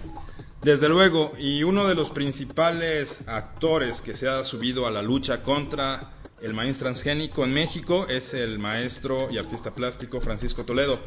Desde 0.62 0.88
luego, 0.88 1.32
y 1.38 1.62
uno 1.62 1.86
de 1.86 1.94
los 1.94 2.08
principales 2.08 3.28
actores 3.28 4.00
que 4.00 4.16
se 4.16 4.28
ha 4.28 4.42
subido 4.44 4.86
a 4.86 4.90
la 4.90 5.02
lucha 5.02 5.42
contra 5.42 6.13
el 6.44 6.52
maíz 6.52 6.78
transgénico 6.78 7.42
en 7.42 7.54
México 7.54 8.06
es 8.06 8.34
el 8.34 8.58
maestro 8.58 9.28
y 9.30 9.38
artista 9.38 9.74
plástico 9.74 10.20
Francisco 10.20 10.64
Toledo. 10.64 11.00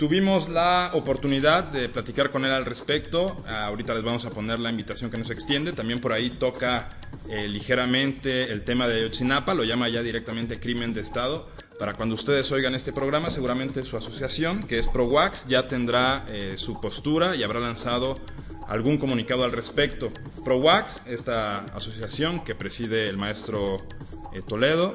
Tuvimos 0.00 0.48
la 0.48 0.90
oportunidad 0.94 1.62
de 1.62 1.88
platicar 1.88 2.32
con 2.32 2.44
él 2.44 2.50
al 2.50 2.64
respecto. 2.64 3.36
Ah, 3.46 3.66
ahorita 3.66 3.94
les 3.94 4.02
vamos 4.02 4.24
a 4.24 4.30
poner 4.30 4.58
la 4.58 4.68
invitación 4.68 5.08
que 5.08 5.16
nos 5.16 5.30
extiende. 5.30 5.72
También 5.72 6.00
por 6.00 6.12
ahí 6.12 6.30
toca 6.30 6.88
eh, 7.28 7.46
ligeramente 7.46 8.50
el 8.50 8.64
tema 8.64 8.88
de 8.88 8.96
Ayotzinapa, 8.96 9.54
lo 9.54 9.62
llama 9.62 9.88
ya 9.88 10.02
directamente 10.02 10.58
crimen 10.58 10.92
de 10.92 11.02
Estado. 11.02 11.48
Para 11.80 11.94
cuando 11.94 12.14
ustedes 12.14 12.52
oigan 12.52 12.74
este 12.74 12.92
programa, 12.92 13.30
seguramente 13.30 13.82
su 13.84 13.96
asociación, 13.96 14.64
que 14.64 14.78
es 14.78 14.86
ProWax, 14.86 15.48
ya 15.48 15.66
tendrá 15.66 16.26
eh, 16.28 16.56
su 16.58 16.78
postura 16.78 17.34
y 17.36 17.42
habrá 17.42 17.58
lanzado 17.58 18.20
algún 18.68 18.98
comunicado 18.98 19.44
al 19.44 19.52
respecto. 19.52 20.12
ProWax, 20.44 21.06
esta 21.06 21.60
asociación 21.74 22.44
que 22.44 22.54
preside 22.54 23.08
el 23.08 23.16
maestro 23.16 23.78
eh, 24.34 24.42
Toledo, 24.46 24.92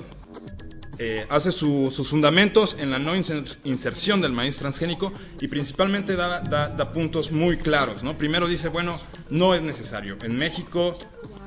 eh, 1.00 1.26
hace 1.30 1.52
su- 1.52 1.92
sus 1.94 2.08
fundamentos 2.08 2.78
en 2.80 2.92
la 2.92 3.00
no 3.00 3.16
inser- 3.16 3.58
inserción 3.64 4.22
del 4.22 4.32
maíz 4.34 4.58
transgénico 4.58 5.12
y 5.42 5.48
principalmente 5.48 6.16
da, 6.16 6.92
puntos 6.94 7.32
muy 7.32 7.58
claros. 7.58 8.04
Primero 8.20 8.48
dice, 8.48 8.70
bueno, 8.70 9.02
no 9.32 9.56
es 9.56 9.62
necesario. 9.64 10.18
En 10.22 10.38
México 10.38 10.98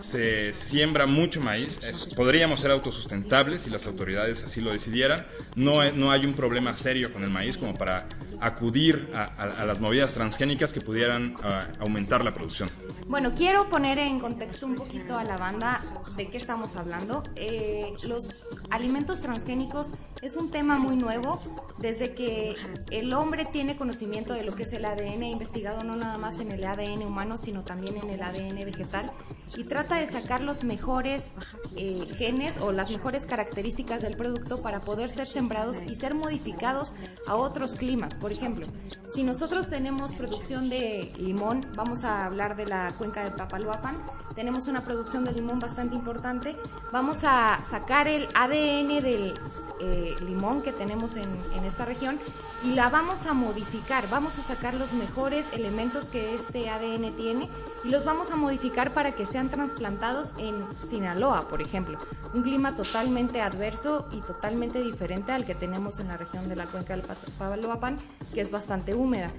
se 0.01 0.55
siembra 0.55 1.07
mucho 1.07 1.41
maíz, 1.41 1.81
es- 1.85 2.07
podríamos 2.15 2.61
ser 2.61 2.71
autosustentables 2.71 3.63
si 3.63 3.71
las 3.71 3.87
autoridades 3.87 4.45
así 4.45 4.61
lo 4.61 4.73
decidieran. 4.73 5.27
No, 5.57 5.91
no 5.93 6.11
hay 6.11 6.25
un 6.27 6.35
problema 6.35 6.77
serio 6.77 7.13
con 7.13 7.23
el 7.25 7.31
maíz 7.31 7.57
como 7.57 7.75
para 7.75 8.07
acudir 8.41 9.09
a, 9.15 9.25
a- 9.25 9.63
a 9.63 9.67
las 9.67 9.81
movidas 9.81 10.15
transgénicas 10.15 10.73
que 10.73 10.81
pudieran 10.81 11.35
ah, 11.43 11.67
aumentar 11.81 12.25
la 12.25 12.33
producción. 12.33 12.71
Bueno, 13.09 13.33
quiero 13.35 13.69
poner 13.69 13.99
en 13.99 14.21
contexto 14.21 14.67
un 14.67 14.75
poquito 14.75 15.17
a 15.19 15.25
la 15.25 15.37
banda 15.39 15.81
de 16.17 16.29
qué 16.29 16.37
estamos 16.37 16.77
hablando. 16.77 17.23
Eh, 17.37 17.93
los 18.03 18.57
alimentos 18.71 19.23
transgénicos 19.23 19.93
es 20.21 20.37
un 20.37 20.51
tema 20.51 20.77
muy 20.79 20.97
nuevo. 20.97 21.41
Desde 21.79 22.13
que 22.15 22.57
el 22.91 23.13
hombre 23.15 23.47
tiene 23.47 23.77
conocimiento 23.77 24.35
de 24.35 24.43
lo 24.43 24.55
que 24.55 24.65
es 24.65 24.73
el 24.73 24.85
ADN, 24.85 25.23
investigado 25.23 25.85
no 25.85 25.97
nada 25.97 26.19
más 26.19 26.39
en 26.41 26.53
el 26.53 26.65
ADN 26.65 27.03
humano, 27.07 27.39
sino 27.39 27.63
también 27.63 27.97
en 27.97 28.11
el 28.11 28.21
ADN 28.23 28.65
vegetal, 28.65 29.11
y 29.57 29.65
trata 29.65 29.88
de 29.97 30.07
sacar 30.07 30.41
los 30.41 30.65
mejores 30.65 31.35
eh, 31.77 32.07
genes 32.17 32.59
o 32.59 32.73
las 32.73 32.91
mejores 32.91 33.27
características 33.27 34.03
del 34.03 34.17
producto 34.17 34.61
para 34.63 34.81
poder 34.81 35.11
ser 35.11 35.29
sembrados 35.29 35.83
y 35.83 35.95
ser 35.95 36.15
modificados 36.15 36.95
a 37.27 37.37
otros 37.37 37.77
climas. 37.77 38.17
Por 38.17 38.33
ejemplo, 38.33 38.67
si 39.11 39.23
nosotros 39.23 39.69
tenemos 39.69 40.13
producción 40.13 40.69
de 40.69 41.13
limón, 41.19 41.67
vamos 41.77 42.05
a 42.05 42.25
hablar 42.25 42.57
de 42.57 42.67
la 42.67 42.93
cuenca 42.99 43.25
de 43.25 43.31
Papaloapan, 43.31 43.97
tenemos 44.35 44.69
una 44.69 44.83
producción 44.83 45.25
de 45.25 45.33
limón 45.33 45.59
bastante 45.59 45.97
importante, 45.97 46.57
vamos 46.93 47.25
a 47.25 47.61
sacar 47.69 48.09
el 48.09 48.29
ADN 48.35 49.03
del 49.03 49.35
eh, 49.81 50.15
limón 50.27 50.63
que 50.63 50.73
tenemos 50.73 51.17
en, 51.17 51.29
esta 51.65 51.85
región 51.85 52.19
y 52.65 52.75
la 52.75 52.89
vamos 52.89 53.27
a 53.27 53.35
modificar, 53.35 54.09
vamos 54.09 54.39
a 54.39 54.43
sacar 54.43 54.73
los 54.75 54.95
mejores 54.95 55.53
elementos 55.53 56.09
que 56.09 56.35
este 56.35 56.71
ADN 56.71 57.13
tiene 57.13 57.49
y 57.85 57.89
los 57.89 58.05
vamos 58.07 58.31
a 58.31 58.37
modificar 58.37 58.95
para 58.95 59.13
que 59.13 59.27
sean 59.27 59.51
trasplantados 59.51 60.33
en 60.39 60.55
Sinaloa, 60.83 61.47
por 61.49 61.61
ejemplo, 61.61 61.99
un 62.33 62.43
clima 62.43 62.75
totalmente 62.75 63.43
adverso 63.43 64.09
y 64.13 64.21
totalmente 64.23 64.83
diferente 64.83 65.33
al 65.33 65.45
que 65.45 65.55
tenemos 65.55 66.01
en 66.01 66.09
la 66.09 66.17
región 66.17 66.49
de 66.49 66.57
la 66.57 66.67
cuenca 66.67 66.97
del 66.97 67.03
Papaloapan, 67.03 67.99
que 68.33 68.41
es 68.41 68.51
bastante 68.51 68.95
húmeda. 68.95 69.31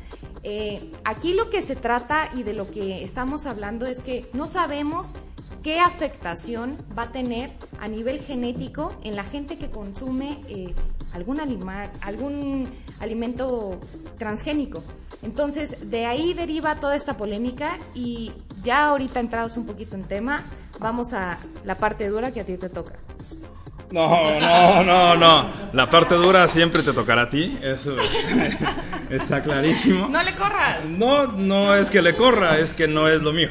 Eh, 0.44 0.94
aquí 1.04 1.34
lo 1.34 1.50
que 1.50 1.62
se 1.62 1.76
trata 1.76 2.30
y 2.36 2.44
de 2.44 2.54
lo 2.54 2.70
que 2.70 3.04
estamos 3.04 3.46
hablando 3.46 3.88
es 3.88 4.04
que 4.04 4.30
no 4.34 4.48
sabemos 4.48 5.14
qué 5.64 5.80
afectación 5.80 6.78
va 6.98 7.04
a 7.04 7.12
tener 7.12 7.52
a 7.80 7.88
nivel 7.88 8.20
genético 8.20 8.96
en 9.04 9.16
la 9.16 9.24
gente 9.24 9.58
que 9.58 9.70
consume 9.70 10.44
eh, 10.48 10.74
algún, 11.14 11.40
algún 12.02 12.70
alimento 13.00 13.80
transgénico. 14.18 14.84
Entonces, 15.22 15.90
de 15.90 16.06
ahí 16.06 16.34
deriva 16.34 16.80
toda 16.80 16.96
esta 16.96 17.18
polémica 17.18 17.78
y 17.94 18.32
ya 18.64 18.88
ahorita 18.88 19.20
entrados 19.20 19.58
un 19.58 19.66
poquito 19.66 19.96
en 19.96 20.04
tema, 20.04 20.44
vamos 20.80 21.14
a 21.14 21.38
la 21.66 21.76
parte 21.76 22.08
dura 22.08 22.32
que 22.32 22.40
a 22.42 22.46
ti 22.46 22.58
te 22.58 22.70
toca. 22.70 22.94
No, 23.92 24.40
no, 24.40 24.84
no, 24.84 25.16
no. 25.16 25.50
La 25.74 25.90
parte 25.90 26.16
dura 26.16 26.48
siempre 26.48 26.84
te 26.84 26.94
tocará 26.94 27.24
a 27.24 27.30
ti, 27.30 27.58
eso 27.62 27.98
es- 28.00 28.58
está 29.10 29.42
clarísimo. 29.42 30.08
No 30.10 30.22
le 30.22 30.36
corras. 30.36 30.86
No, 30.86 31.28
no 31.28 31.74
es 31.76 31.90
que 31.90 32.02
le 32.02 32.16
corra, 32.16 32.60
es 32.60 32.74
que 32.74 32.88
no 32.88 33.08
es 33.08 33.22
lo 33.22 33.34
mío. 33.34 33.50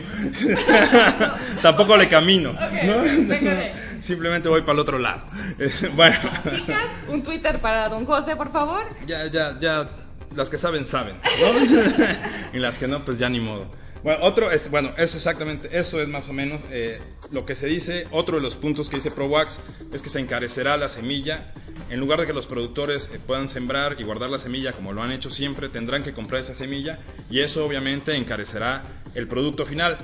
Tampoco 1.63 1.97
le 1.97 2.09
camino. 2.09 2.53
¿no? 2.53 2.99
venga. 3.27 3.73
Simplemente 4.01 4.49
voy 4.49 4.61
para 4.63 4.75
el 4.75 4.79
otro 4.81 4.99
lado. 4.99 5.21
Bueno, 5.97 6.17
Chicas, 6.55 6.85
un 7.09 7.23
Twitter 7.23 7.59
para 7.59 7.89
don 7.89 8.05
José, 8.05 8.37
por 8.37 8.51
favor. 8.53 8.85
ya, 9.07 9.27
ya, 9.27 9.59
ya, 9.61 9.89
las 10.37 10.49
que 10.49 10.59
saben, 10.59 10.87
saben. 10.87 11.17
¿no? 11.41 12.09
Y 12.53 12.61
las 12.61 12.79
que 12.79 12.87
no, 12.87 13.01
pues 13.05 13.19
ya 13.19 13.29
ni 13.29 13.41
modo. 13.41 13.67
Bueno, 14.03 14.23
otro, 14.25 14.51
es, 14.51 14.71
bueno, 14.71 14.93
es 14.97 15.15
exactamente, 15.17 15.77
eso 15.77 16.01
es 16.01 16.09
más 16.09 16.29
o 16.29 16.33
menos 16.33 16.63
eh, 16.71 17.01
lo 17.33 17.45
que 17.45 17.57
se 17.57 17.67
dice. 17.67 18.07
Otro 18.13 18.37
de 18.37 18.43
los 18.43 18.55
puntos 18.57 18.89
que 18.89 18.97
dice 18.97 19.11
ProWax 19.11 19.59
es 19.93 20.03
que 20.03 20.09
se 20.09 20.21
encarecerá 20.21 20.77
la 20.77 20.89
semilla. 20.89 21.53
En 21.91 22.01
lugar 22.01 22.21
de 22.21 22.27
que 22.27 22.33
los 22.33 22.47
productores 22.47 23.11
eh, 23.13 23.19
puedan 23.25 23.49
sembrar 23.49 23.97
y 23.99 24.05
guardar 24.05 24.31
la 24.31 24.39
semilla 24.39 24.73
como 24.73 24.93
lo 24.93 25.03
han 25.03 25.11
hecho 25.11 25.31
siempre, 25.31 25.69
tendrán 25.69 26.05
que 26.05 26.13
comprar 26.13 26.41
esa 26.41 26.55
semilla 26.55 27.01
y 27.31 27.41
eso 27.41 27.65
obviamente 27.67 28.15
encarecerá 28.15 28.85
el 29.15 29.27
producto 29.27 29.67
final. 29.67 29.99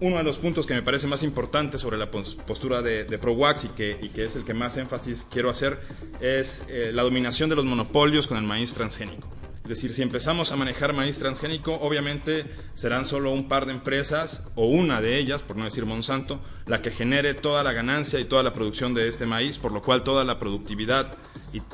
Uno 0.00 0.16
de 0.16 0.24
los 0.24 0.38
puntos 0.38 0.66
que 0.66 0.74
me 0.74 0.82
parece 0.82 1.06
más 1.06 1.22
importante 1.22 1.78
sobre 1.78 1.96
la 1.96 2.10
pos- 2.10 2.36
postura 2.46 2.82
de, 2.82 3.04
de 3.04 3.18
ProWax 3.18 3.64
y 3.64 3.68
que, 3.68 3.98
y 4.02 4.08
que 4.08 4.24
es 4.24 4.34
el 4.36 4.44
que 4.44 4.52
más 4.52 4.76
énfasis 4.76 5.26
quiero 5.30 5.48
hacer 5.48 5.78
es 6.20 6.64
eh, 6.68 6.90
la 6.92 7.02
dominación 7.02 7.48
de 7.48 7.54
los 7.56 7.64
monopolios 7.64 8.26
con 8.26 8.36
el 8.36 8.42
maíz 8.42 8.74
transgénico. 8.74 9.28
Es 9.62 9.68
decir, 9.68 9.94
si 9.94 10.02
empezamos 10.02 10.50
a 10.50 10.56
manejar 10.56 10.92
maíz 10.92 11.20
transgénico, 11.20 11.74
obviamente 11.74 12.44
serán 12.74 13.04
solo 13.04 13.30
un 13.30 13.46
par 13.46 13.66
de 13.66 13.72
empresas, 13.72 14.42
o 14.56 14.66
una 14.66 15.00
de 15.00 15.18
ellas, 15.18 15.42
por 15.42 15.56
no 15.56 15.64
decir 15.64 15.86
Monsanto, 15.86 16.40
la 16.66 16.82
que 16.82 16.90
genere 16.90 17.34
toda 17.34 17.62
la 17.62 17.72
ganancia 17.72 18.18
y 18.18 18.24
toda 18.24 18.42
la 18.42 18.52
producción 18.52 18.92
de 18.92 19.06
este 19.06 19.24
maíz, 19.24 19.58
por 19.58 19.70
lo 19.70 19.80
cual 19.80 20.02
toda 20.02 20.24
la 20.24 20.40
productividad 20.40 21.16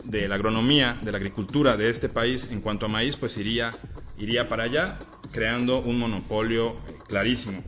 de 0.05 0.29
la 0.29 0.35
agronomía, 0.35 0.99
de 1.01 1.13
la 1.13 1.19
agricultura 1.19 1.79
de 1.79 1.89
este 1.89 2.11
país 2.11 2.51
en 2.51 2.61
cuanto 2.61 2.87
a 2.87 2.89
maíz, 2.91 3.17
pues 3.17 3.39
iría, 3.39 3.75
iría 4.19 4.51
para 4.51 4.65
allá, 4.65 4.99
creando 5.33 5.79
un 5.81 5.99
monopolio 5.99 6.73
eh, 6.73 6.99
clarísimo. 7.07 7.63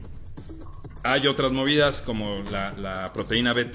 Hay 1.03 1.27
otras 1.27 1.51
movidas 1.53 2.03
como 2.03 2.43
la, 2.51 2.73
la 2.73 3.13
proteína 3.13 3.53
BT, 3.55 3.73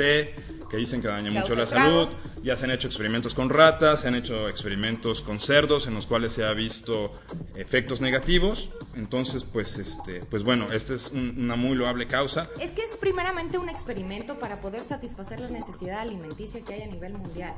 que 0.69 0.77
dicen 0.77 1.01
que 1.01 1.07
daña 1.07 1.31
mucho 1.31 1.55
la 1.55 1.65
salud. 1.65 2.07
Ya 2.43 2.55
se 2.55 2.65
han 2.65 2.71
hecho 2.71 2.87
experimentos 2.87 3.33
con 3.33 3.49
ratas, 3.49 4.01
se 4.01 4.07
han 4.09 4.15
hecho 4.15 4.47
experimentos 4.47 5.21
con 5.21 5.39
cerdos 5.39 5.87
en 5.87 5.95
los 5.95 6.05
cuales 6.05 6.33
se 6.33 6.43
ha 6.43 6.53
visto 6.53 7.13
efectos 7.55 7.99
negativos. 8.01 8.69
Entonces, 8.95 9.43
pues, 9.43 9.77
este, 9.77 10.19
pues 10.29 10.43
bueno, 10.43 10.71
esta 10.71 10.93
es 10.93 11.09
un- 11.11 11.33
una 11.37 11.55
muy 11.55 11.75
loable 11.75 12.07
causa. 12.07 12.47
Es 12.59 12.71
que 12.71 12.83
es 12.83 12.95
primeramente 12.97 13.57
un 13.57 13.69
experimento 13.69 14.37
para 14.37 14.61
poder 14.61 14.81
satisfacer 14.83 15.39
la 15.39 15.49
necesidad 15.49 15.99
alimenticia 16.01 16.61
que 16.63 16.75
hay 16.75 16.81
a 16.83 16.87
nivel 16.87 17.13
mundial. 17.13 17.53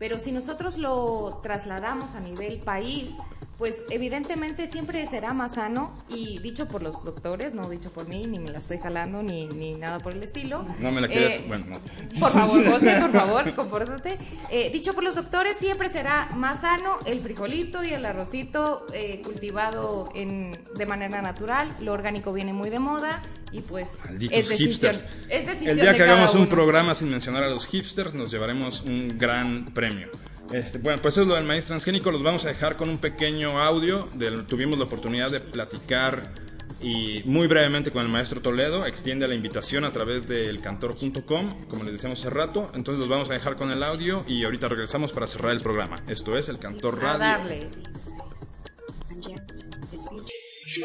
Pero 0.00 0.18
si 0.18 0.32
nosotros 0.32 0.78
lo 0.78 1.40
trasladamos 1.42 2.14
a 2.14 2.20
nivel 2.20 2.58
país, 2.58 3.18
pues 3.58 3.84
evidentemente 3.90 4.66
siempre 4.66 5.04
será 5.04 5.34
más 5.34 5.56
sano 5.56 5.92
y 6.08 6.38
dicho 6.38 6.66
por 6.66 6.82
los 6.82 7.04
doctores, 7.04 7.52
no 7.52 7.68
dicho 7.68 7.90
por 7.90 8.08
mí, 8.08 8.26
ni 8.26 8.38
me 8.38 8.50
la 8.50 8.56
estoy 8.56 8.78
jalando, 8.78 9.22
ni, 9.22 9.46
ni 9.48 9.74
nada 9.74 9.98
por 9.98 10.14
el 10.14 10.22
estilo. 10.22 10.64
No 10.78 10.90
me 10.90 11.02
la 11.02 11.08
quieres. 11.08 11.36
Eh, 11.36 11.44
bueno, 11.46 11.66
no. 11.68 11.80
Por 12.18 12.32
favor, 12.32 12.64
José, 12.70 12.96
por 12.98 13.12
favor, 13.12 13.54
compórtate. 13.54 14.16
Eh, 14.48 14.70
dicho 14.72 14.94
por 14.94 15.04
los 15.04 15.16
doctores, 15.16 15.58
siempre 15.58 15.90
será 15.90 16.30
más 16.34 16.62
sano 16.62 16.96
el 17.04 17.20
frijolito 17.20 17.84
y 17.84 17.92
el 17.92 18.06
arrocito 18.06 18.86
eh, 18.94 19.20
cultivado 19.22 20.08
en, 20.14 20.58
de 20.74 20.86
manera 20.86 21.20
natural. 21.20 21.70
Lo 21.82 21.92
orgánico 21.92 22.32
viene 22.32 22.54
muy 22.54 22.70
de 22.70 22.78
moda 22.78 23.20
y 23.52 23.60
pues 23.60 24.04
Malditos 24.06 24.38
es 24.38 24.48
decisión, 24.48 24.94
hipsters. 24.94 25.04
es 25.28 25.46
decisión 25.46 25.70
El 25.70 25.76
día 25.80 25.90
de 25.92 25.96
que 25.96 26.02
hagamos 26.04 26.34
un 26.34 26.42
uno. 26.42 26.50
programa 26.50 26.94
sin 26.94 27.10
mencionar 27.10 27.42
a 27.44 27.48
los 27.48 27.66
hipsters, 27.66 28.14
nos 28.14 28.30
llevaremos 28.30 28.82
un 28.82 29.18
gran 29.18 29.66
premio. 29.74 30.08
Este, 30.52 30.78
bueno, 30.78 31.00
pues 31.00 31.14
eso 31.14 31.22
es 31.22 31.28
lo 31.28 31.34
del 31.34 31.44
maíz 31.44 31.66
transgénico. 31.66 32.10
Los 32.10 32.22
vamos 32.22 32.44
a 32.44 32.48
dejar 32.48 32.76
con 32.76 32.88
un 32.90 32.98
pequeño 32.98 33.60
audio. 33.60 34.08
Del, 34.14 34.46
tuvimos 34.46 34.78
la 34.78 34.84
oportunidad 34.84 35.30
de 35.30 35.40
platicar 35.40 36.32
y 36.80 37.22
muy 37.24 37.46
brevemente 37.46 37.90
con 37.92 38.02
el 38.02 38.08
maestro 38.08 38.40
Toledo. 38.40 38.84
Extiende 38.86 39.28
la 39.28 39.34
invitación 39.34 39.84
a 39.84 39.92
través 39.92 40.26
del 40.26 40.60
cantor.com, 40.60 41.66
como 41.68 41.84
les 41.84 41.92
decíamos 41.92 42.18
hace 42.20 42.30
rato. 42.30 42.70
Entonces 42.74 42.98
los 42.98 43.08
vamos 43.08 43.30
a 43.30 43.34
dejar 43.34 43.56
con 43.56 43.70
el 43.70 43.82
audio 43.82 44.24
y 44.26 44.42
ahorita 44.44 44.68
regresamos 44.68 45.12
para 45.12 45.28
cerrar 45.28 45.52
el 45.52 45.60
programa. 45.60 46.02
Esto 46.08 46.36
es 46.36 46.48
el 46.48 46.58
Cantor 46.58 46.98
A 47.00 47.16
Radio. 47.16 47.18
darle. 47.18 47.70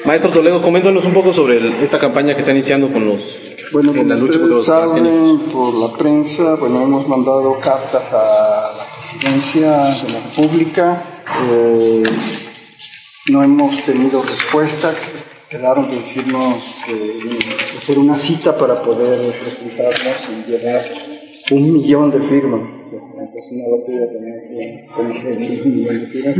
Maestro 0.06 0.32
Toledo, 0.32 0.62
coméntanos 0.62 1.06
un 1.06 1.14
poco 1.14 1.32
sobre 1.34 1.58
el- 1.58 1.74
esta 1.84 2.00
campaña 2.00 2.34
que 2.34 2.40
está 2.40 2.52
iniciando 2.52 2.88
con 2.92 3.06
los 3.08 3.22
Bueno, 3.72 3.94
en 3.96 4.10
la 4.10 4.16
lucha 4.16 4.40
contra 4.40 4.58
los 4.58 4.66
saben 4.66 5.40
por 5.52 5.74
la 5.74 5.96
prensa, 5.98 6.56
bueno, 6.56 6.82
hemos 6.84 7.08
mandado 7.08 7.60
cartas 7.60 8.12
a 8.14 8.74
la 8.78 8.86
presidencia 8.94 9.72
de 10.04 10.12
la 10.14 10.20
República. 10.20 11.04
eh, 11.52 12.04
no 13.30 13.42
hemos 13.44 13.82
tenido 13.82 14.22
respuesta. 14.22 14.94
Quedaron 15.50 15.90
de 15.90 15.96
decirnos 15.98 16.78
eh, 16.88 17.20
hacer 17.78 17.98
una 17.98 18.16
cita 18.16 18.56
para 18.56 18.76
poder 18.82 19.40
presentarnos 19.40 20.16
y 20.30 20.52
llevar 20.52 20.86
un 21.52 21.74
millón 21.74 22.12
de 22.12 22.20
firmas. 22.22 22.62
Tener 22.90 23.30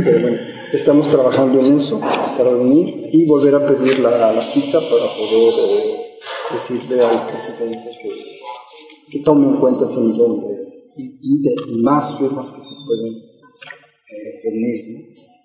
pero 0.04 0.20
bueno, 0.20 0.36
estamos 0.72 1.08
trabajando 1.10 1.60
en 1.60 1.76
eso 1.76 2.00
para 2.00 2.50
venir 2.50 3.10
y 3.12 3.26
volver 3.26 3.54
a 3.54 3.66
pedir 3.66 3.98
la, 4.00 4.32
la 4.32 4.42
cita 4.42 4.78
para 4.78 5.06
poder 5.16 5.54
eh, 5.58 6.16
decirle 6.52 7.02
al 7.02 7.26
presidente 7.26 7.90
que, 8.00 8.10
que 9.10 9.24
tome 9.24 9.48
en 9.48 9.60
cuenta 9.60 9.84
ese 9.84 10.00
millón 10.00 10.40
de, 10.40 10.56
y, 10.96 11.18
y 11.20 11.42
de 11.42 11.54
más 11.82 12.18
firmas 12.18 12.52
que 12.52 12.62
se 12.62 12.74
pueden 12.86 13.14
eh, 13.14 14.40
reunir. 14.44 14.98
¿no? 14.98 15.36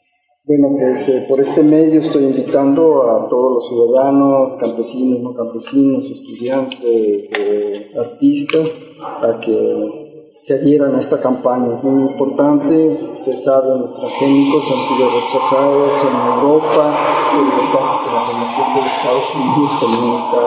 Bueno, 0.44 0.76
pues 0.76 1.08
eh, 1.08 1.26
por 1.30 1.40
este 1.40 1.62
medio 1.62 2.02
estoy 2.02 2.26
invitando 2.26 3.04
a 3.04 3.30
todos 3.30 3.54
los 3.54 3.70
ciudadanos, 3.70 4.56
campesinos, 4.58 5.22
no 5.22 5.36
campesinos, 5.36 6.10
estudiantes, 6.10 7.30
eh, 7.38 7.92
artistas, 7.96 8.70
a 9.00 9.40
que 9.40 10.01
se 10.44 10.56
adhieran 10.56 10.96
a 10.96 11.00
esta 11.00 11.22
campaña. 11.22 11.78
Es 11.78 11.84
muy 11.84 12.12
importante, 12.12 13.00
ustedes 13.20 13.44
saben, 13.44 13.82
los 13.82 13.94
transgénicos 13.94 14.64
han 14.72 14.96
sido 14.96 15.10
rechazados 15.10 15.92
en 16.02 16.16
Europa, 16.40 16.98
Europa, 17.36 18.02
la 18.12 18.22
Organización 18.22 18.68
de 18.76 18.82
Estados 18.90 19.28
Unidos 19.36 19.72
también 19.80 20.14
está 20.16 20.44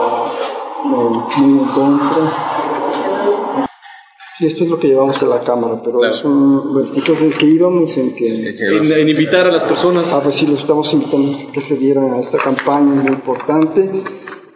eh, 0.83 1.41
muy 1.41 1.59
en 1.59 1.65
contra. 1.65 2.55
Sí, 4.37 4.47
esto 4.47 4.65
es 4.65 4.69
lo 4.69 4.77
que 4.77 4.89
llevamos 4.89 5.23
a 5.23 5.27
la 5.27 5.39
cámara, 5.39 5.81
pero 5.81 6.03
es 6.03 6.21
un... 6.25 6.91
Entonces, 6.93 7.37
¿qué 7.37 7.45
íbamos 7.45 7.97
en 7.97 8.13
que...? 8.13 8.49
En, 8.49 8.91
en 8.91 9.07
invitar 9.07 9.47
a 9.47 9.51
las 9.51 9.63
personas. 9.63 10.11
Ah, 10.11 10.19
pues 10.21 10.35
sí, 10.35 10.45
los 10.45 10.59
estamos 10.59 10.93
invitando 10.93 11.31
a 11.31 11.51
que 11.53 11.61
se 11.61 11.77
dieran 11.77 12.11
a 12.11 12.19
esta 12.19 12.37
campaña 12.37 13.01
muy 13.01 13.13
importante, 13.13 13.89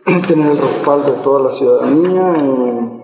tener 0.27 0.51
el 0.51 0.57
respaldo 0.57 1.13
de 1.13 1.19
toda 1.19 1.43
la 1.43 1.49
ciudadanía 1.49 2.33
eh, 2.41 2.98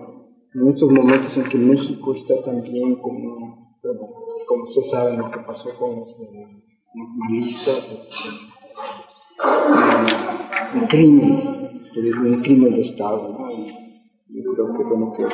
en 0.60 0.68
estos 0.68 0.90
momentos 0.90 1.36
en 1.36 1.44
que 1.44 1.58
México 1.58 2.14
está 2.14 2.42
también 2.42 2.96
como, 2.96 3.54
bueno, 3.82 4.00
como 4.46 4.62
ustedes 4.64 4.90
saben 4.90 5.18
lo 5.18 5.30
que 5.30 5.40
pasó 5.40 5.70
con 5.78 5.96
los 6.00 6.08
eh, 6.20 6.46
normalistas, 6.94 7.90
este, 7.90 8.28
un, 10.74 10.80
un 10.82 10.86
crimen, 10.88 11.40
que 11.92 12.08
es 12.08 12.16
un 12.16 12.42
crimen 12.42 12.74
de 12.74 12.80
Estado, 12.80 13.36
¿no? 13.38 13.50
Y 13.50 14.42
yo 14.42 14.52
creo 14.54 14.72
que, 14.74 14.82
bueno, 14.84 15.12
que 15.16 15.24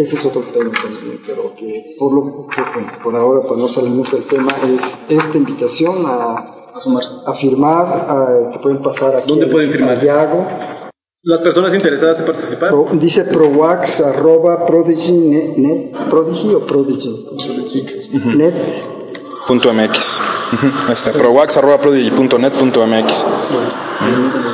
ese 0.00 0.16
es 0.16 0.26
otro 0.26 0.42
tema 0.42 0.70
también, 0.82 1.20
pero 1.26 1.54
que 1.54 1.96
por, 1.98 2.12
lo, 2.12 2.20
bueno, 2.22 2.92
por 3.02 3.14
ahora, 3.16 3.42
para 3.46 3.56
no 3.60 3.68
salirnos 3.68 4.10
del 4.12 4.24
tema, 4.24 4.52
es 4.64 4.98
esta 5.08 5.38
invitación 5.38 6.04
a, 6.06 6.36
a 7.26 7.34
firmar, 7.34 7.86
a- 7.86 8.50
que 8.52 8.58
pueden 8.58 8.82
pasar 8.82 9.16
aquí. 9.16 9.28
¿Dónde 9.30 9.46
pueden 9.46 9.70
firmar? 9.70 9.96
Santiago. 9.96 10.46
Las 11.26 11.40
personas 11.40 11.74
interesadas 11.74 12.20
en 12.20 12.26
participar. 12.26 12.68
Pro- 12.70 12.86
dice 12.92 13.24
prowax 13.24 14.00
arroba 14.00 14.64
prodigy 14.64 15.10
net, 15.10 15.56
net- 15.56 15.90
prodigy 16.08 16.54
o 16.54 16.60
prodigy, 16.64 17.26
net 18.36 18.54
Punto 19.48 19.72
.mx. 19.72 20.20
Ujú. 20.54 20.92
Este, 20.92 21.10
prowax.prodigy.net.mx. 21.10 23.26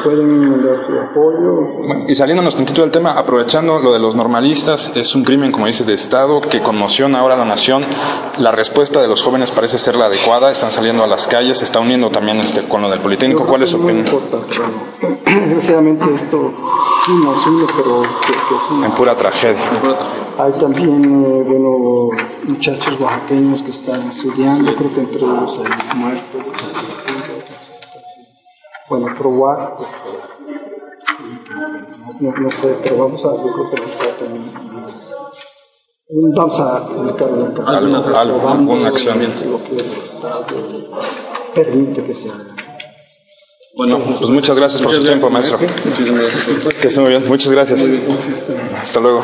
pueden 0.02 0.50
mandar 0.50 0.78
su 0.78 0.98
apoyo 0.98 1.68
Bueno, 1.86 2.04
y 2.08 2.14
saliéndonos 2.14 2.54
tantito 2.56 2.82
del 2.82 2.90
tema, 2.90 3.12
aprovechando 3.12 3.80
lo 3.80 3.92
de 3.92 3.98
los 3.98 4.14
normalistas, 4.14 4.92
es 4.94 5.14
un 5.14 5.24
crimen, 5.24 5.52
como 5.52 5.66
dice, 5.66 5.84
de 5.84 5.94
Estado 5.94 6.40
que 6.40 6.60
conmociona 6.60 7.20
ahora 7.20 7.34
a 7.34 7.38
la 7.38 7.44
nación. 7.44 7.82
La 8.38 8.52
respuesta 8.52 9.00
de 9.00 9.08
los 9.08 9.22
jóvenes 9.22 9.50
parece 9.50 9.78
ser 9.78 9.96
la 9.96 10.06
adecuada, 10.06 10.50
están 10.50 10.72
saliendo 10.72 11.04
a 11.04 11.06
las 11.06 11.26
calles, 11.26 11.58
se 11.58 11.64
está 11.64 11.80
uniendo 11.80 12.10
también 12.10 12.38
este, 12.40 12.62
con 12.62 12.82
lo 12.82 12.90
del 12.90 13.00
Politécnico. 13.00 13.46
¿Cuál 13.46 13.62
es 13.62 13.70
su 13.70 13.76
opinión? 13.76 14.06
bueno, 14.10 15.22
desgraciadamente 15.24 16.04
esto 16.14 16.52
sí 17.06 17.12
nos 17.24 17.46
une 17.46 17.66
pero 17.76 18.02
que, 18.02 18.32
que 18.32 18.54
es 18.54 18.70
una 18.70 18.86
En 18.86 18.92
pura 18.92 19.16
tragedia. 19.16 19.62
Hay 20.38 20.52
también, 20.52 21.24
eh, 21.24 21.44
bueno, 21.46 22.08
muchachos 22.44 22.98
oaxaqueños 22.98 23.62
que 23.62 23.70
están 23.70 24.08
estudiando, 24.08 24.74
creo 24.74 24.94
que 24.94 25.00
entre 25.00 25.20
ellos 25.20 25.60
hay 25.62 25.98
muertos. 25.98 26.91
Bueno, 28.92 29.06
ProWax, 29.16 29.68
pues, 29.78 29.90
eh, 29.90 29.96
no, 32.20 32.30
no 32.30 32.50
sé, 32.50 32.76
pero 32.82 32.98
vamos 32.98 33.24
a, 33.24 33.28
yo 33.28 33.50
creo 33.50 33.70
que 33.70 33.80
vamos 33.80 33.96
a 33.96 34.18
también, 34.18 34.50
eh, 36.08 36.32
vamos 36.36 36.60
a 36.60 36.86
publicar 36.86 37.28
una 37.30 37.46
Algo, 37.46 37.96
algo, 37.96 37.96
aprobando 38.36 38.72
alguna 38.72 38.88
acción. 38.88 39.18
Lo 39.50 39.64
que 39.64 39.76
el 39.76 39.92
Estado 39.92 40.44
permite 41.54 42.04
que 42.04 42.12
se 42.12 42.28
haga. 42.28 42.54
Bueno, 43.78 43.98
pues 44.18 44.28
muchas 44.28 44.56
gracias 44.56 44.82
por 44.82 44.92
su 44.92 45.02
tiempo, 45.02 45.30
maestro. 45.30 45.56
Que 45.58 46.88
esté 46.88 47.00
muy 47.00 47.08
bien, 47.08 47.26
muchas 47.26 47.50
gracias. 47.50 47.88
Hasta 48.82 49.00
luego. 49.00 49.22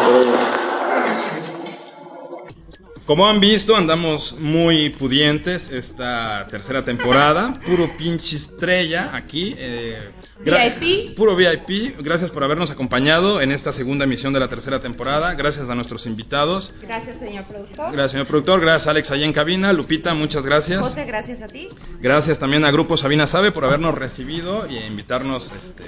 Como 3.09 3.27
han 3.27 3.41
visto, 3.41 3.75
andamos 3.75 4.35
muy 4.39 4.91
pudientes 4.91 5.71
esta 5.71 6.47
tercera 6.51 6.85
temporada. 6.85 7.59
Puro 7.65 7.97
pinche 7.97 8.37
estrella 8.37 9.17
aquí. 9.17 9.55
eh, 9.57 10.11
VIP. 10.45 11.17
Puro 11.17 11.35
VIP. 11.35 11.99
Gracias 12.01 12.31
por 12.31 12.45
habernos 12.45 12.71
acompañado 12.71 13.41
en 13.41 13.51
esta 13.51 13.73
segunda 13.73 14.05
emisión 14.05 14.35
de 14.35 14.41
la 14.41 14.49
tercera 14.49 14.83
temporada. 14.83 15.33
Gracias 15.37 15.71
a 15.71 15.75
nuestros 15.75 16.05
invitados. 16.05 16.75
Gracias, 16.83 17.19
señor 17.19 17.47
productor. 17.47 17.93
Gracias, 17.93 18.11
señor 18.11 18.27
productor. 18.27 18.61
Gracias, 18.61 18.87
Alex, 18.89 19.11
allá 19.11 19.25
en 19.25 19.33
cabina. 19.33 19.73
Lupita, 19.73 20.13
muchas 20.13 20.45
gracias. 20.45 20.81
José, 20.81 21.07
gracias 21.07 21.41
a 21.41 21.49
ti. 21.49 21.69
Gracias 22.03 22.39
también 22.39 22.67
a 22.67 22.71
Grupo 22.71 22.99
Sabina 22.99 23.27
Sabe 23.27 23.53
por 23.53 23.65
habernos 23.65 23.95
recibido 23.95 24.67
y 24.69 24.77
invitarnos 24.77 25.51
este, 25.53 25.85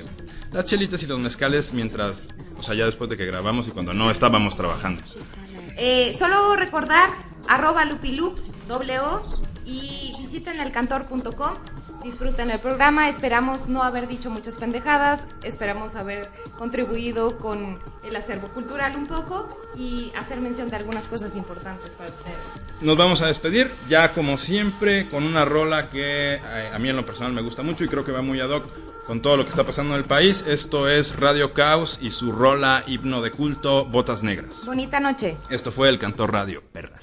las 0.53 0.65
chelitas 0.65 1.03
y 1.03 1.07
los 1.07 1.19
mezcales 1.19 1.75
mientras, 1.75 2.31
o 2.57 2.63
sea, 2.63 2.75
ya 2.75 2.87
después 2.87 3.11
de 3.11 3.19
que 3.19 3.27
grabamos 3.27 3.69
y 3.69 3.73
cuando 3.73 3.93
no 3.93 4.11
estábamos 4.11 4.57
trabajando. 4.57 5.03
Eh, 5.83 6.13
solo 6.13 6.57
recordar 6.57 7.09
arroba 7.49 7.87
lupiloops, 7.87 8.53
doble 8.69 9.01
O, 9.01 9.23
y 9.65 10.15
visiten 10.19 10.61
elcantor.com. 10.61 11.55
Disfruten 12.05 12.51
el 12.51 12.61
programa, 12.61 13.09
esperamos 13.09 13.67
no 13.67 13.83
haber 13.83 14.07
dicho 14.07 14.31
muchas 14.31 14.59
pendejadas, 14.59 15.27
esperamos 15.43 15.97
haber 15.97 16.31
contribuido 16.59 17.39
con 17.39 17.79
el 18.05 18.15
acervo 18.15 18.49
cultural 18.49 18.95
un 18.95 19.07
poco 19.07 19.59
y 19.75 20.13
hacer 20.19 20.41
mención 20.43 20.69
de 20.69 20.77
algunas 20.77 21.09
cosas 21.09 21.35
importantes 21.37 21.93
para 21.93 22.11
ustedes. 22.11 22.83
Nos 22.83 22.99
vamos 22.99 23.23
a 23.23 23.27
despedir, 23.27 23.71
ya 23.89 24.13
como 24.13 24.37
siempre, 24.37 25.09
con 25.09 25.25
una 25.25 25.47
rola 25.47 25.89
que 25.89 26.35
eh, 26.35 26.71
a 26.75 26.79
mí 26.79 26.91
en 26.91 26.97
lo 26.97 27.07
personal 27.07 27.33
me 27.33 27.41
gusta 27.43 27.63
mucho 27.63 27.85
y 27.85 27.89
creo 27.89 28.05
que 28.05 28.13
va 28.13 28.21
muy 28.21 28.41
ad 28.41 28.51
hoc 28.51 28.65
con 29.11 29.21
todo 29.21 29.37
lo 29.37 29.43
que 29.43 29.51
está 29.51 29.65
pasando 29.65 29.95
en 29.95 30.03
el 30.03 30.07
país. 30.07 30.45
Esto 30.47 30.89
es 30.89 31.19
Radio 31.19 31.53
Caos 31.53 31.99
y 32.01 32.13
su 32.13 32.31
rola 32.31 32.85
himno 32.87 33.21
de 33.23 33.33
culto, 33.33 33.85
Botas 33.85 34.23
Negras. 34.23 34.65
Bonita 34.65 35.01
noche. 35.01 35.37
Esto 35.49 35.73
fue 35.73 35.89
el 35.89 35.99
Cantor 35.99 36.33
Radio, 36.33 36.63
perras. 36.73 37.03